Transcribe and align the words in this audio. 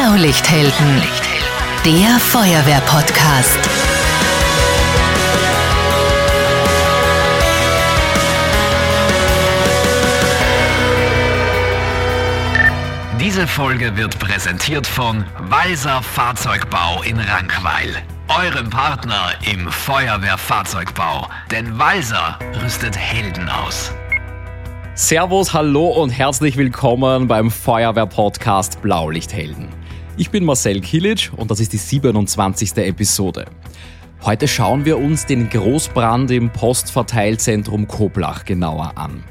Blaulichthelden, 0.00 1.02
der 1.84 2.18
Feuerwehr-Podcast. 2.18 3.58
Diese 13.20 13.46
Folge 13.46 13.94
wird 13.98 14.18
präsentiert 14.18 14.86
von 14.86 15.26
Walser 15.50 16.02
Fahrzeugbau 16.02 17.02
in 17.02 17.18
Rankweil. 17.18 17.94
Eurem 18.28 18.70
Partner 18.70 19.32
im 19.52 19.70
Feuerwehrfahrzeugbau. 19.70 21.28
Denn 21.50 21.78
Walser 21.78 22.38
rüstet 22.62 22.96
Helden 22.96 23.50
aus. 23.50 23.92
Servus, 24.94 25.52
hallo 25.52 25.88
und 25.88 26.08
herzlich 26.08 26.56
willkommen 26.56 27.28
beim 27.28 27.50
Feuerwehr-Podcast 27.50 28.80
Blaulichthelden. 28.80 29.79
Ich 30.20 30.30
bin 30.30 30.44
Marcel 30.44 30.82
Kilic 30.82 31.32
und 31.34 31.50
das 31.50 31.60
ist 31.60 31.72
die 31.72 31.78
27. 31.78 32.76
Episode. 32.76 33.46
Heute 34.22 34.48
schauen 34.48 34.84
wir 34.84 34.98
uns 34.98 35.24
den 35.24 35.48
Großbrand 35.48 36.30
im 36.30 36.50
Postverteilzentrum 36.50 37.88
Koblach 37.88 38.44
genauer 38.44 38.98
an. 38.98 39.24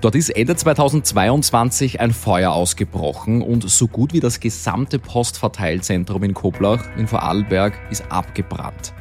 Dort 0.00 0.16
ist 0.16 0.30
Ende 0.30 0.56
2022 0.56 2.00
ein 2.00 2.12
Feuer 2.12 2.50
ausgebrochen 2.50 3.42
und 3.42 3.70
so 3.70 3.86
gut 3.86 4.12
wie 4.12 4.18
das 4.18 4.40
gesamte 4.40 4.98
Postverteilzentrum 4.98 6.24
in 6.24 6.34
Koblach 6.34 6.84
in 6.98 7.06
Vorarlberg 7.06 7.78
ist 7.92 8.10
abgebrannt. 8.10 8.92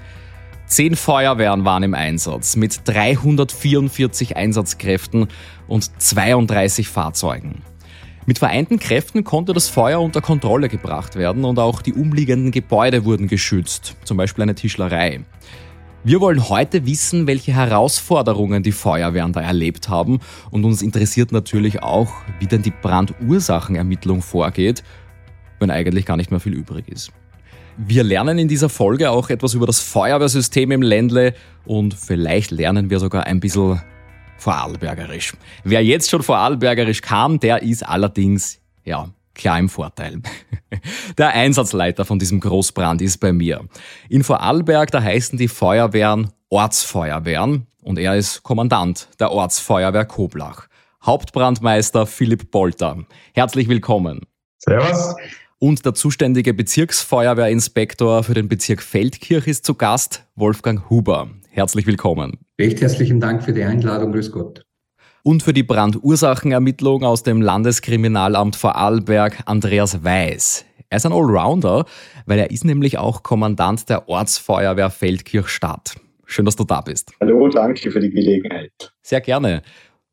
Zehn 0.68 0.96
Feuerwehren 0.96 1.66
waren 1.66 1.82
im 1.82 1.96
Einsatz 1.96 2.56
mit 2.56 2.82
344 2.86 4.38
Einsatzkräften 4.38 5.30
und 5.68 6.00
32 6.00 6.88
Fahrzeugen. 6.88 7.64
Mit 8.26 8.40
vereinten 8.40 8.80
Kräften 8.80 9.26
konnte 9.26 9.52
das 9.52 9.68
Feuer 9.68 10.00
unter 10.00 10.22
Kontrolle 10.22 10.70
gebracht 10.70 11.18
werden 11.18 11.44
und 11.44 11.60
auch 11.60 11.82
die 11.82 11.94
umliegenden 11.94 12.52
Gebäude 12.52 13.04
wurden 13.04 13.28
geschützt, 13.28 13.98
zum 14.06 14.16
Beispiel 14.16 14.44
eine 14.44 14.56
Tischlerei. 14.56 15.26
Wir 16.06 16.22
wollen 16.22 16.48
heute 16.48 16.86
wissen, 16.86 17.28
welche 17.28 17.54
Herausforderungen 17.54 18.64
die 18.64 18.72
Feuerwehren 18.72 19.34
da 19.34 19.42
erlebt 19.42 19.90
haben 19.90 20.20
und 20.52 20.64
uns 20.64 20.82
interessiert 20.82 21.34
natürlich 21.34 21.84
auch, 21.84 22.14
wie 22.40 22.48
denn 22.48 22.62
die 22.62 22.72
Brandursachenermittlung 22.72 24.22
vorgeht, 24.22 24.84
wenn 25.60 25.70
eigentlich 25.70 26.06
gar 26.06 26.16
nicht 26.16 26.32
mehr 26.32 26.40
viel 26.40 26.54
übrig 26.54 26.88
ist. 26.88 27.12
Wir 27.76 28.04
lernen 28.04 28.38
in 28.38 28.48
dieser 28.48 28.70
Folge 28.70 29.12
auch 29.12 29.30
etwas 29.30 29.54
über 29.54 29.66
das 29.66 29.80
Feuerwehrsystem 29.82 30.72
im 30.72 30.82
Ländle 30.82 31.34
und 31.66 31.94
vielleicht 31.94 32.52
lernen 32.52 32.90
wir 32.90 33.00
sogar 33.00 33.26
ein 33.26 33.40
bisschen 33.40 33.82
Vorarlbergerisch. 34.38 35.34
Wer 35.64 35.84
jetzt 35.84 36.10
schon 36.10 36.24
Vorarlbergerisch 36.24 37.02
kam, 37.02 37.40
der 37.40 37.64
ist 37.64 37.84
allerdings, 37.84 38.60
ja, 38.84 39.10
klar 39.34 39.60
im 39.60 39.70
Vorteil. 39.70 40.22
Der 41.18 41.30
Einsatzleiter 41.30 42.04
von 42.04 42.20
diesem 42.20 42.40
Großbrand 42.40 43.02
ist 43.02 43.20
bei 43.20 43.32
mir. 43.32 43.66
In 44.10 44.24
Vorarlberg, 44.24 44.92
da 44.92 45.02
heißen 45.02 45.38
die 45.38 45.48
Feuerwehren 45.48 46.32
Ortsfeuerwehren 46.50 47.68
und 47.84 48.00
er 48.00 48.16
ist 48.16 48.44
Kommandant 48.44 49.08
der 49.20 49.32
Ortsfeuerwehr 49.32 50.06
Koblach. 50.06 50.68
Hauptbrandmeister 51.04 52.06
Philipp 52.06 52.52
Bolter. 52.52 53.06
Herzlich 53.34 53.68
willkommen. 53.68 54.22
Servus 54.58 55.16
und 55.64 55.86
der 55.86 55.94
zuständige 55.94 56.54
Bezirksfeuerwehrinspektor 56.54 58.24
für 58.24 58.34
den 58.34 58.50
Bezirk 58.50 58.82
Feldkirch 58.82 59.48
ist 59.48 59.66
zu 59.66 59.76
Gast, 59.76 60.26
Wolfgang 60.36 60.90
Huber. 60.90 61.30
Herzlich 61.56 61.86
willkommen. 61.86 62.40
Recht 62.60 62.82
herzlichen 62.82 63.20
Dank 63.20 63.44
für 63.44 63.54
die 63.54 63.62
Einladung, 63.62 64.12
grüß 64.12 64.32
Gott. 64.32 64.66
Und 65.22 65.44
für 65.44 65.54
die 65.54 65.62
Brandursachenermittlung 65.62 67.04
aus 67.04 67.22
dem 67.22 67.44
Landeskriminalamt 67.44 68.56
Vorarlberg 68.56 69.44
Andreas 69.46 70.04
Weiß. 70.04 70.66
Er 70.90 70.98
ist 70.98 71.06
ein 71.06 71.12
Allrounder, 71.14 71.86
weil 72.26 72.40
er 72.40 72.50
ist 72.50 72.66
nämlich 72.66 72.98
auch 72.98 73.22
Kommandant 73.22 73.88
der 73.88 74.10
Ortsfeuerwehr 74.10 74.90
Feldkirch 74.90 75.48
Stadt. 75.48 75.96
Schön, 76.26 76.46
dass 76.46 76.56
du 76.56 76.64
da 76.64 76.82
bist. 76.82 77.12
Hallo, 77.22 77.48
danke 77.50 77.92
für 77.92 78.00
die 78.00 78.10
Gelegenheit. 78.10 78.92
Sehr 79.04 79.22
gerne. 79.22 79.62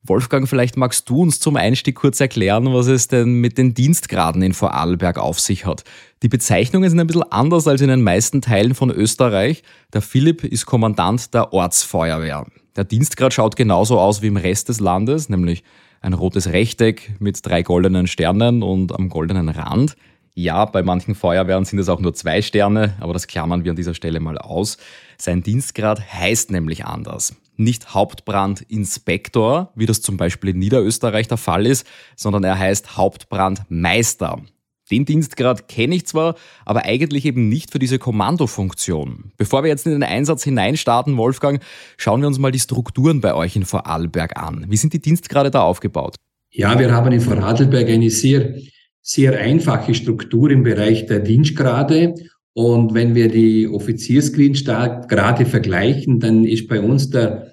Wolfgang, 0.02 0.48
vielleicht 0.48 0.78
magst 0.78 1.10
du 1.10 1.20
uns 1.20 1.40
zum 1.40 1.56
Einstieg 1.56 1.94
kurz 1.94 2.20
erklären, 2.20 2.72
was 2.72 2.86
es 2.86 3.08
denn 3.08 3.34
mit 3.34 3.58
den 3.58 3.74
Dienstgraden 3.74 4.40
in 4.40 4.54
Vorarlberg 4.54 5.18
auf 5.18 5.38
sich 5.38 5.66
hat. 5.66 5.84
Die 6.22 6.28
Bezeichnungen 6.28 6.88
sind 6.88 6.98
ein 7.00 7.06
bisschen 7.06 7.30
anders 7.30 7.68
als 7.68 7.82
in 7.82 7.88
den 7.88 8.02
meisten 8.02 8.40
Teilen 8.40 8.74
von 8.74 8.90
Österreich. 8.90 9.62
Der 9.92 10.00
Philipp 10.00 10.42
ist 10.42 10.64
Kommandant 10.64 11.34
der 11.34 11.52
Ortsfeuerwehr. 11.52 12.46
Der 12.76 12.84
Dienstgrad 12.84 13.34
schaut 13.34 13.56
genauso 13.56 14.00
aus 14.00 14.22
wie 14.22 14.28
im 14.28 14.38
Rest 14.38 14.70
des 14.70 14.80
Landes, 14.80 15.28
nämlich 15.28 15.64
ein 16.00 16.14
rotes 16.14 16.50
Rechteck 16.50 17.16
mit 17.18 17.44
drei 17.44 17.62
goldenen 17.62 18.06
Sternen 18.06 18.62
und 18.62 18.94
am 18.94 19.10
goldenen 19.10 19.50
Rand. 19.50 19.96
Ja, 20.34 20.64
bei 20.64 20.82
manchen 20.82 21.14
Feuerwehren 21.14 21.66
sind 21.66 21.78
es 21.78 21.90
auch 21.90 22.00
nur 22.00 22.14
zwei 22.14 22.40
Sterne, 22.40 22.94
aber 23.00 23.12
das 23.12 23.26
klammern 23.26 23.64
wir 23.64 23.72
an 23.72 23.76
dieser 23.76 23.92
Stelle 23.92 24.20
mal 24.20 24.38
aus. 24.38 24.78
Sein 25.18 25.42
Dienstgrad 25.42 26.00
heißt 26.14 26.50
nämlich 26.50 26.86
anders 26.86 27.34
nicht 27.60 27.94
Hauptbrandinspektor, 27.94 29.72
wie 29.76 29.86
das 29.86 30.02
zum 30.02 30.16
Beispiel 30.16 30.50
in 30.50 30.58
Niederösterreich 30.58 31.28
der 31.28 31.36
Fall 31.36 31.66
ist, 31.66 31.86
sondern 32.16 32.42
er 32.44 32.58
heißt 32.58 32.96
Hauptbrandmeister. 32.96 34.42
Den 34.90 35.04
Dienstgrad 35.04 35.68
kenne 35.68 35.94
ich 35.94 36.06
zwar, 36.06 36.34
aber 36.64 36.84
eigentlich 36.84 37.24
eben 37.24 37.48
nicht 37.48 37.70
für 37.70 37.78
diese 37.78 38.00
Kommandofunktion. 38.00 39.32
Bevor 39.36 39.62
wir 39.62 39.68
jetzt 39.68 39.86
in 39.86 39.92
den 39.92 40.02
Einsatz 40.02 40.42
hineinstarten, 40.42 41.16
Wolfgang, 41.16 41.62
schauen 41.96 42.22
wir 42.22 42.26
uns 42.26 42.40
mal 42.40 42.50
die 42.50 42.58
Strukturen 42.58 43.20
bei 43.20 43.34
euch 43.34 43.54
in 43.54 43.64
Vorarlberg 43.64 44.36
an. 44.36 44.66
Wie 44.68 44.76
sind 44.76 44.92
die 44.92 45.00
Dienstgrade 45.00 45.52
da 45.52 45.62
aufgebaut? 45.62 46.16
Ja, 46.50 46.76
wir 46.76 46.92
haben 46.92 47.12
in 47.12 47.20
Vorarlberg 47.20 47.88
eine 47.88 48.10
sehr, 48.10 48.56
sehr 49.00 49.38
einfache 49.38 49.94
Struktur 49.94 50.50
im 50.50 50.64
Bereich 50.64 51.06
der 51.06 51.20
Dienstgrade 51.20 52.14
und 52.52 52.94
wenn 52.94 53.14
wir 53.14 53.28
die 53.28 53.68
Offiziersgrade 53.68 55.46
vergleichen, 55.46 56.18
dann 56.18 56.44
ist 56.44 56.68
bei 56.68 56.80
uns 56.80 57.10
der 57.10 57.49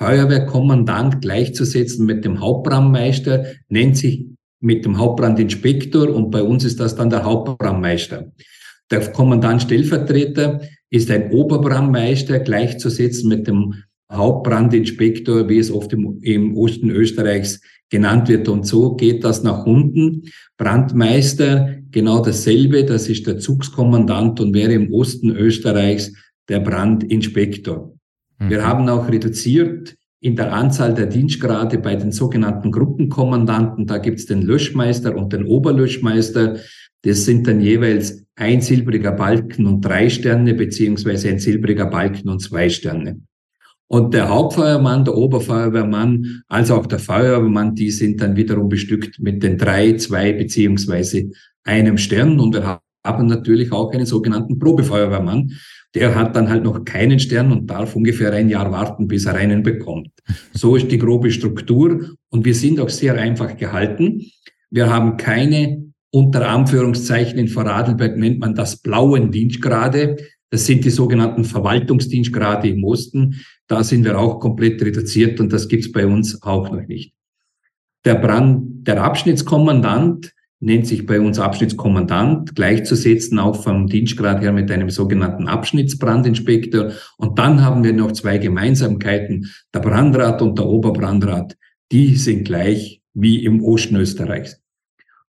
Feuerwehrkommandant 0.00 1.20
gleichzusetzen 1.20 2.06
mit 2.06 2.24
dem 2.24 2.40
Hauptbrandmeister, 2.40 3.44
nennt 3.68 3.98
sich 3.98 4.24
mit 4.60 4.84
dem 4.84 4.98
Hauptbrandinspektor 4.98 6.08
und 6.08 6.30
bei 6.30 6.42
uns 6.42 6.64
ist 6.64 6.80
das 6.80 6.96
dann 6.96 7.10
der 7.10 7.24
Hauptbrandmeister. 7.24 8.32
Der 8.90 9.12
Kommandant 9.12 9.62
Stellvertreter 9.62 10.62
ist 10.90 11.10
ein 11.10 11.30
Oberbrandmeister 11.30 12.40
gleichzusetzen 12.40 13.28
mit 13.28 13.46
dem 13.46 13.74
Hauptbrandinspektor, 14.10 15.48
wie 15.48 15.58
es 15.58 15.70
oft 15.70 15.92
im, 15.92 16.18
im 16.22 16.56
Osten 16.56 16.90
Österreichs 16.90 17.60
genannt 17.90 18.28
wird. 18.28 18.48
Und 18.48 18.66
so 18.66 18.96
geht 18.96 19.22
das 19.22 19.42
nach 19.42 19.66
unten. 19.66 20.22
Brandmeister, 20.56 21.76
genau 21.90 22.22
dasselbe, 22.22 22.84
das 22.84 23.08
ist 23.08 23.26
der 23.26 23.38
Zugskommandant 23.38 24.40
und 24.40 24.54
wäre 24.54 24.72
im 24.72 24.92
Osten 24.92 25.30
Österreichs 25.30 26.12
der 26.48 26.60
Brandinspektor. 26.60 27.89
Mhm. 28.40 28.50
Wir 28.50 28.66
haben 28.66 28.88
auch 28.88 29.08
reduziert 29.08 29.96
in 30.20 30.36
der 30.36 30.52
Anzahl 30.52 30.92
der 30.94 31.06
Dienstgrade 31.06 31.78
bei 31.78 31.96
den 31.96 32.12
sogenannten 32.12 32.72
Gruppenkommandanten. 32.72 33.86
Da 33.86 33.98
gibt 33.98 34.18
es 34.18 34.26
den 34.26 34.42
Löschmeister 34.42 35.16
und 35.16 35.32
den 35.32 35.46
Oberlöschmeister. 35.46 36.56
Das 37.02 37.24
sind 37.24 37.46
dann 37.46 37.60
jeweils 37.60 38.26
ein 38.36 38.60
silbriger 38.60 39.12
Balken 39.12 39.66
und 39.66 39.80
drei 39.82 40.10
Sterne, 40.10 40.54
beziehungsweise 40.54 41.28
ein 41.28 41.38
silbriger 41.38 41.86
Balken 41.86 42.28
und 42.28 42.40
zwei 42.40 42.68
Sterne. 42.68 43.20
Und 43.86 44.14
der 44.14 44.28
Hauptfeuermann, 44.28 45.04
der 45.04 45.16
Oberfeuerwehrmann, 45.16 46.42
als 46.46 46.70
auch 46.70 46.86
der 46.86 47.00
Feuerwehrmann, 47.00 47.74
die 47.74 47.90
sind 47.90 48.20
dann 48.20 48.36
wiederum 48.36 48.68
bestückt 48.68 49.18
mit 49.18 49.42
den 49.42 49.58
drei, 49.58 49.94
zwei 49.94 50.32
beziehungsweise 50.32 51.30
einem 51.64 51.98
Stern. 51.98 52.38
Und 52.38 52.54
wir 52.54 52.80
haben 53.04 53.26
natürlich 53.26 53.72
auch 53.72 53.92
einen 53.92 54.06
sogenannten 54.06 54.58
Probefeuerwehrmann. 54.58 55.52
Der 55.94 56.14
hat 56.14 56.36
dann 56.36 56.48
halt 56.48 56.62
noch 56.62 56.84
keinen 56.84 57.18
Stern 57.18 57.50
und 57.50 57.68
darf 57.68 57.96
ungefähr 57.96 58.32
ein 58.32 58.48
Jahr 58.48 58.70
warten, 58.70 59.08
bis 59.08 59.26
er 59.26 59.34
einen 59.34 59.62
bekommt. 59.62 60.10
So 60.52 60.76
ist 60.76 60.90
die 60.90 60.98
grobe 60.98 61.30
Struktur. 61.30 62.14
Und 62.28 62.44
wir 62.44 62.54
sind 62.54 62.78
auch 62.78 62.90
sehr 62.90 63.14
einfach 63.14 63.56
gehalten. 63.56 64.22
Wir 64.70 64.88
haben 64.88 65.16
keine 65.16 65.90
unter 66.12 66.48
Anführungszeichen 66.48 67.38
in 67.38 67.48
Vorarlberg 67.48 68.16
nennt 68.16 68.40
man 68.40 68.54
das 68.54 68.76
blauen 68.76 69.30
Dienstgrade. 69.30 70.16
Das 70.50 70.66
sind 70.66 70.84
die 70.84 70.90
sogenannten 70.90 71.44
Verwaltungsdienstgrade 71.44 72.68
im 72.68 72.82
Osten. 72.84 73.40
Da 73.68 73.84
sind 73.84 74.04
wir 74.04 74.18
auch 74.18 74.40
komplett 74.40 74.82
reduziert 74.82 75.38
und 75.38 75.52
das 75.52 75.68
gibt's 75.68 75.92
bei 75.92 76.06
uns 76.06 76.42
auch 76.42 76.70
noch 76.72 76.86
nicht. 76.88 77.14
Der 78.04 78.16
Brand, 78.16 78.86
der 78.86 79.02
Abschnittskommandant 79.04 80.32
nennt 80.60 80.86
sich 80.86 81.06
bei 81.06 81.20
uns 81.20 81.38
Abschnittskommandant, 81.38 82.54
gleichzusetzen 82.54 83.38
auch 83.38 83.62
vom 83.62 83.86
Dienstgrad 83.86 84.42
her 84.42 84.52
mit 84.52 84.70
einem 84.70 84.90
sogenannten 84.90 85.48
Abschnittsbrandinspektor. 85.48 86.92
Und 87.16 87.38
dann 87.38 87.64
haben 87.64 87.82
wir 87.82 87.94
noch 87.94 88.12
zwei 88.12 88.36
Gemeinsamkeiten. 88.38 89.50
Der 89.74 89.80
Brandrat 89.80 90.42
und 90.42 90.58
der 90.58 90.66
Oberbrandrat, 90.66 91.56
die 91.90 92.14
sind 92.16 92.44
gleich 92.44 93.00
wie 93.14 93.42
im 93.44 93.64
Osten 93.64 93.96
Österreichs. 93.96 94.60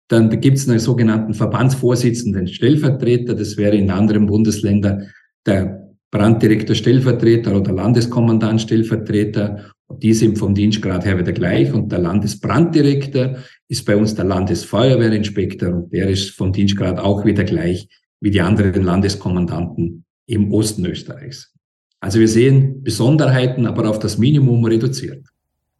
Dann 0.08 0.28
gibt 0.40 0.58
es 0.58 0.68
einen 0.68 0.80
sogenannten 0.80 1.34
Verbandsvorsitzenden 1.34 2.48
Stellvertreter. 2.48 3.34
Das 3.34 3.56
wäre 3.56 3.76
in 3.76 3.92
anderen 3.92 4.26
Bundesländern 4.26 5.06
der 5.46 5.88
Branddirektor 6.10 6.74
Stellvertreter 6.74 7.56
oder 7.56 7.72
Landeskommandant 7.72 8.60
Stellvertreter. 8.60 9.70
Die 9.98 10.14
sind 10.14 10.38
vom 10.38 10.54
Dienstgrad 10.54 11.04
her 11.04 11.18
wieder 11.18 11.32
gleich. 11.32 11.72
Und 11.72 11.90
der 11.90 11.98
Landesbranddirektor 11.98 13.36
ist 13.68 13.84
bei 13.84 13.96
uns 13.96 14.14
der 14.14 14.24
Landesfeuerwehrinspektor 14.24 15.74
und 15.74 15.92
der 15.92 16.08
ist 16.08 16.30
von 16.30 16.52
Dienstgrad 16.52 16.98
auch 16.98 17.24
wieder 17.24 17.44
gleich 17.44 17.88
wie 18.20 18.30
die 18.30 18.40
anderen 18.40 18.82
Landeskommandanten 18.82 20.04
im 20.26 20.52
Osten 20.52 20.84
Österreichs. 20.86 21.52
Also 22.00 22.18
wir 22.18 22.28
sehen 22.28 22.82
Besonderheiten, 22.82 23.66
aber 23.66 23.88
auf 23.88 23.98
das 23.98 24.16
Minimum 24.16 24.64
reduziert. 24.64 25.26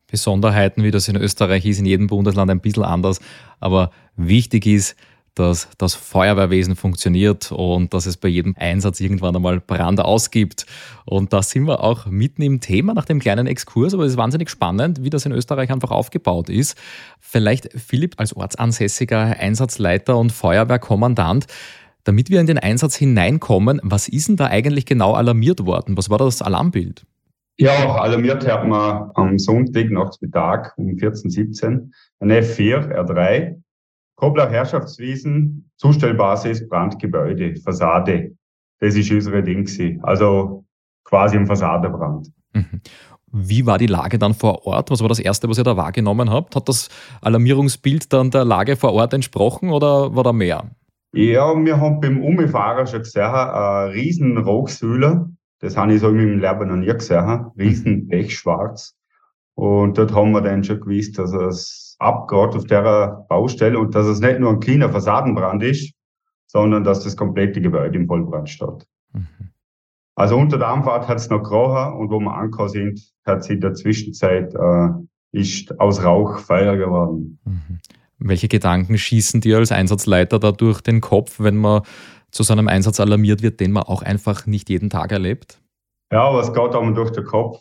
Besonderheiten, 0.06 0.82
wie 0.82 0.90
das 0.90 1.08
in 1.08 1.16
Österreich 1.16 1.64
ist, 1.64 1.78
in 1.78 1.86
jedem 1.86 2.08
Bundesland 2.08 2.50
ein 2.50 2.60
bisschen 2.60 2.82
anders. 2.82 3.20
Aber 3.60 3.90
wichtig 4.16 4.66
ist, 4.66 4.96
dass 5.34 5.68
das 5.78 5.94
Feuerwehrwesen 5.94 6.76
funktioniert 6.76 7.52
und 7.52 7.94
dass 7.94 8.06
es 8.06 8.16
bei 8.16 8.28
jedem 8.28 8.54
Einsatz 8.58 9.00
irgendwann 9.00 9.36
einmal 9.36 9.60
Brand 9.60 10.00
ausgibt. 10.00 10.66
Und 11.04 11.32
da 11.32 11.42
sind 11.42 11.64
wir 11.64 11.82
auch 11.82 12.06
mitten 12.06 12.42
im 12.42 12.60
Thema 12.60 12.94
nach 12.94 13.04
dem 13.04 13.20
kleinen 13.20 13.46
Exkurs, 13.46 13.94
aber 13.94 14.04
es 14.04 14.12
ist 14.12 14.18
wahnsinnig 14.18 14.50
spannend, 14.50 15.02
wie 15.02 15.10
das 15.10 15.26
in 15.26 15.32
Österreich 15.32 15.70
einfach 15.70 15.90
aufgebaut 15.90 16.48
ist. 16.48 16.76
Vielleicht 17.20 17.70
Philipp 17.72 18.14
als 18.18 18.34
ortsansässiger 18.34 19.36
Einsatzleiter 19.38 20.18
und 20.18 20.32
Feuerwehrkommandant, 20.32 21.46
damit 22.04 22.30
wir 22.30 22.40
in 22.40 22.46
den 22.46 22.58
Einsatz 22.58 22.96
hineinkommen, 22.96 23.80
was 23.82 24.08
ist 24.08 24.28
denn 24.28 24.36
da 24.36 24.46
eigentlich 24.46 24.86
genau 24.86 25.14
alarmiert 25.14 25.64
worden? 25.66 25.96
Was 25.96 26.10
war 26.10 26.18
das 26.18 26.42
Alarmbild? 26.42 27.04
Ja, 27.58 27.94
alarmiert 27.96 28.46
hat 28.48 28.66
man 28.66 29.10
am 29.14 29.38
Sonntag 29.38 29.90
Nachmittag 29.90 30.72
um 30.78 30.86
14.17 30.92 31.90
ein 32.20 32.32
F4, 32.32 32.90
R3, 32.90 33.60
Kobler 34.20 34.50
Herrschaftswiesen, 34.50 35.70
Zustellbasis, 35.78 36.69
Brandgebäude, 36.69 37.56
Fassade. 37.56 38.37
Das 38.78 38.94
ist 38.94 39.11
unsere 39.11 39.43
Ding. 39.43 39.67
Also 40.02 40.67
quasi 41.05 41.38
ein 41.38 41.46
Fassadebrand. 41.46 42.31
Mhm. 42.52 42.82
Wie 43.32 43.64
war 43.64 43.78
die 43.78 43.87
Lage 43.87 44.19
dann 44.19 44.34
vor 44.34 44.67
Ort? 44.67 44.90
Was 44.90 45.00
war 45.00 45.08
das 45.08 45.20
Erste, 45.20 45.49
was 45.49 45.56
ihr 45.56 45.64
da 45.64 45.78
wahrgenommen 45.78 46.31
habt? 46.31 46.55
Hat 46.55 46.69
das 46.69 46.90
Alarmierungsbild 47.22 48.12
dann 48.12 48.31
der 48.31 48.44
Lage 48.44 48.76
vor 48.76 48.93
Ort 48.93 49.14
entsprochen 49.14 49.70
oder 49.70 50.14
war 50.14 50.25
da 50.25 50.34
mehr? 50.34 50.70
Ja, 51.14 51.55
wir 51.56 51.81
haben 51.81 52.00
beim 52.00 52.23
Umfahren 52.23 52.87
schon 52.87 52.99
gesehen, 52.99 53.23
eine 53.23 53.94
riesen 53.94 54.37
Rauchsäule. 54.37 55.31
Das 55.61 55.78
habe 55.78 55.94
ich 55.94 56.00
so 56.00 56.11
Leben 56.11 56.69
noch 56.69 56.76
nie 56.76 56.93
gesehen. 56.93 57.46
Riesen 57.56 58.08
Pechschwarz. 58.08 58.94
Und 59.60 59.98
dort 59.98 60.14
haben 60.14 60.32
wir 60.32 60.40
dann 60.40 60.64
schon 60.64 60.80
gewusst, 60.80 61.18
dass 61.18 61.34
es 61.34 61.94
abgeht 61.98 62.56
auf 62.56 62.64
der 62.64 63.26
Baustelle 63.28 63.78
und 63.78 63.94
dass 63.94 64.06
es 64.06 64.18
nicht 64.18 64.40
nur 64.40 64.52
ein 64.52 64.60
kleiner 64.60 64.88
Fassadenbrand 64.88 65.62
ist, 65.62 65.92
sondern 66.46 66.82
dass 66.82 67.04
das 67.04 67.14
komplette 67.14 67.60
Gebäude 67.60 67.98
im 67.98 68.06
Vollbrand 68.06 68.48
steht. 68.48 68.86
Mhm. 69.12 69.26
Also 70.14 70.38
unter 70.38 70.56
der 70.56 70.68
Anfahrt 70.68 71.08
hat 71.08 71.18
es 71.18 71.28
noch 71.28 71.42
gerochen 71.42 71.92
und 71.98 72.10
wo 72.10 72.18
wir 72.20 72.32
angekommen 72.32 72.70
sind, 72.70 73.12
hat 73.26 73.40
es 73.40 73.50
in 73.50 73.60
der 73.60 73.74
Zwischenzeit 73.74 74.54
äh, 74.54 74.88
ist 75.32 75.78
aus 75.78 76.02
Rauch 76.02 76.38
Feuer 76.38 76.78
geworden. 76.78 77.38
Mhm. 77.44 77.80
Welche 78.16 78.48
Gedanken 78.48 78.96
schießen 78.96 79.42
dir 79.42 79.58
als 79.58 79.72
Einsatzleiter 79.72 80.38
da 80.38 80.52
durch 80.52 80.80
den 80.80 81.02
Kopf, 81.02 81.38
wenn 81.38 81.58
man 81.58 81.82
zu 82.30 82.44
so 82.44 82.54
einem 82.54 82.68
Einsatz 82.68 82.98
alarmiert 82.98 83.42
wird, 83.42 83.60
den 83.60 83.72
man 83.72 83.82
auch 83.82 84.00
einfach 84.00 84.46
nicht 84.46 84.70
jeden 84.70 84.88
Tag 84.88 85.12
erlebt? 85.12 85.60
Ja, 86.10 86.32
was 86.32 86.54
geht 86.54 86.74
einem 86.74 86.94
durch 86.94 87.10
den 87.10 87.24
Kopf? 87.24 87.60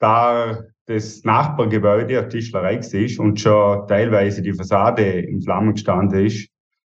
Da 0.00 0.58
das 0.88 1.22
Nachbargebäude 1.22 2.18
eine 2.18 2.28
Tischlerei 2.28 2.76
ist 2.76 3.18
und 3.18 3.38
schon 3.38 3.86
teilweise 3.86 4.40
die 4.40 4.54
Fassade 4.54 5.02
in 5.02 5.42
Flammen 5.42 5.74
gestanden 5.74 6.24
ist, 6.24 6.48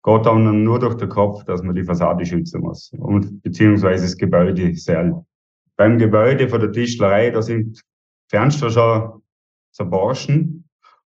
geht 0.03 0.27
einem 0.27 0.65
nur 0.65 0.79
durch 0.79 0.95
den 0.95 1.11
Kopf, 1.11 1.45
dass 1.45 1.63
man 1.63 1.75
die 1.75 1.85
Fassade 1.85 2.25
schützen 2.25 2.63
muss 2.63 2.91
und 2.99 3.43
beziehungsweise 3.43 4.05
das 4.05 4.17
Gebäude 4.17 4.75
selbst. 4.75 5.21
Beim 5.77 5.99
Gebäude 5.99 6.49
von 6.49 6.61
der 6.61 6.73
Tischlerei, 6.73 7.31
da 7.31 7.43
sind 7.43 7.83
Fenster 8.31 8.71
schon 8.71 9.23
zerborschen 9.73 10.65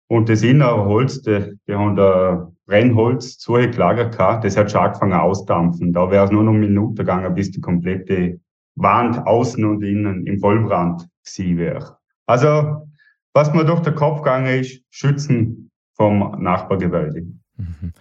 und 0.07 0.29
das 0.29 0.43
innere 0.43 0.85
Holz, 0.85 1.21
die, 1.23 1.57
die 1.67 1.73
haben 1.73 1.95
da 1.95 2.51
Brennholz 2.67 3.39
zugelagert 3.39 4.15
gehabt, 4.15 4.43
das 4.43 4.57
hat 4.57 4.69
schon 4.69 4.81
angefangen 4.81 5.13
ausdampfen. 5.13 5.91
Da 5.91 6.09
wäre 6.11 6.25
es 6.25 6.31
nur 6.31 6.43
noch 6.43 6.53
eine 6.53 6.67
Minute 6.67 7.03
gegangen, 7.03 7.33
bis 7.33 7.51
die 7.51 7.61
komplette 7.61 8.39
Wand 8.75 9.25
außen 9.25 9.63
und 9.65 9.83
innen 9.83 10.25
im 10.27 10.39
Vollbrand 10.39 11.07
gewesen 11.23 11.57
wäre. 11.57 11.97
Also, 12.25 12.87
was 13.33 13.53
mir 13.53 13.65
durch 13.65 13.81
den 13.81 13.95
Kopf 13.95 14.19
gegangen 14.19 14.59
ist, 14.59 14.81
schützen 14.89 15.69
vom 15.93 16.41
Nachbargebäude. 16.41 17.27
Mhm. 17.57 17.93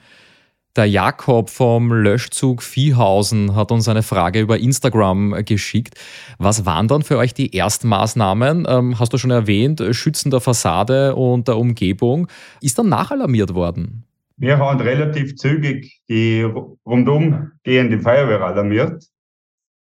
Der 0.77 0.87
Jakob 0.87 1.51
vom 1.51 1.93
Löschzug 1.93 2.61
Viehhausen 2.61 3.55
hat 3.55 3.71
uns 3.71 3.87
eine 3.87 4.03
Frage 4.03 4.41
über 4.41 4.59
Instagram 4.59 5.45
geschickt. 5.45 5.95
Was 6.39 6.67
waren 6.67 6.89
dann 6.89 7.03
für 7.03 7.17
euch 7.17 7.33
die 7.33 7.55
Erstmaßnahmen? 7.55 8.67
Ähm, 8.69 8.99
hast 8.99 9.13
du 9.13 9.19
schon 9.19 9.31
erwähnt, 9.31 9.81
Schützen 9.93 10.33
der 10.33 10.41
Fassade 10.41 11.15
und 11.15 11.47
der 11.47 11.59
Umgebung. 11.59 12.27
Ist 12.61 12.77
dann 12.77 12.89
nachalarmiert 12.89 13.55
worden? 13.55 14.03
Wir 14.37 14.59
haben 14.59 14.81
relativ 14.81 15.37
zügig 15.37 16.01
die 16.09 16.43
rundum 16.85 17.53
gehende 17.63 18.01
Feuerwehr 18.01 18.41
alarmiert. 18.41 19.05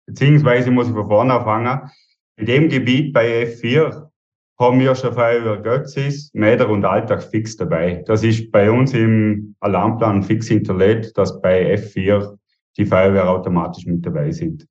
Beziehungsweise 0.06 0.70
muss 0.70 0.86
ich 0.86 0.94
von 0.94 1.08
vorne 1.08 1.34
anfangen. 1.34 1.90
In 2.36 2.46
dem 2.46 2.68
Gebiet 2.68 3.12
bei 3.12 3.42
F4 3.42 4.10
haben 4.58 4.78
wir 4.78 4.94
schon 4.94 5.12
Feuerwehr 5.12 5.58
Götzis, 5.58 6.30
Mäder 6.32 6.68
und 6.68 6.84
Alltag 6.84 7.22
fix 7.22 7.56
dabei. 7.56 8.04
Das 8.06 8.22
ist 8.22 8.52
bei 8.52 8.70
uns 8.70 8.94
im 8.94 9.56
Alarmplan 9.60 10.22
fix 10.22 10.48
hinterlegt, 10.48 11.16
dass 11.18 11.40
bei 11.40 11.74
F4 11.74 12.36
die 12.76 12.86
Feuerwehr 12.86 13.28
automatisch 13.28 13.86
mit 13.86 14.06
dabei 14.06 14.30
sind. 14.30 14.66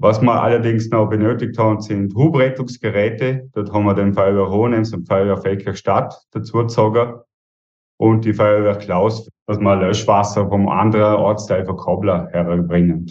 Was 0.00 0.20
wir 0.20 0.42
allerdings 0.42 0.90
noch 0.90 1.08
benötigt 1.08 1.58
haben, 1.58 1.80
sind 1.80 2.14
Hubrettungsgeräte. 2.14 3.48
Dort 3.52 3.72
haben 3.72 3.84
wir 3.84 3.94
den 3.94 4.14
Feuerwehr 4.14 4.50
Hohenems 4.50 4.92
und 4.92 5.08
Feuerwehr 5.08 5.38
Felker 5.38 5.74
Stadt 5.74 6.14
dazu 6.30 6.58
gezogen. 6.58 7.14
Und 7.96 8.24
die 8.24 8.32
Feuerwehr 8.32 8.76
Klaus, 8.76 9.28
dass 9.46 9.58
wir 9.58 9.74
Löschwasser 9.74 10.48
vom 10.48 10.68
anderen 10.68 11.16
Ortsteil 11.16 11.64
von 11.64 11.76
Kobler 11.76 12.28
herbringen. 12.30 13.10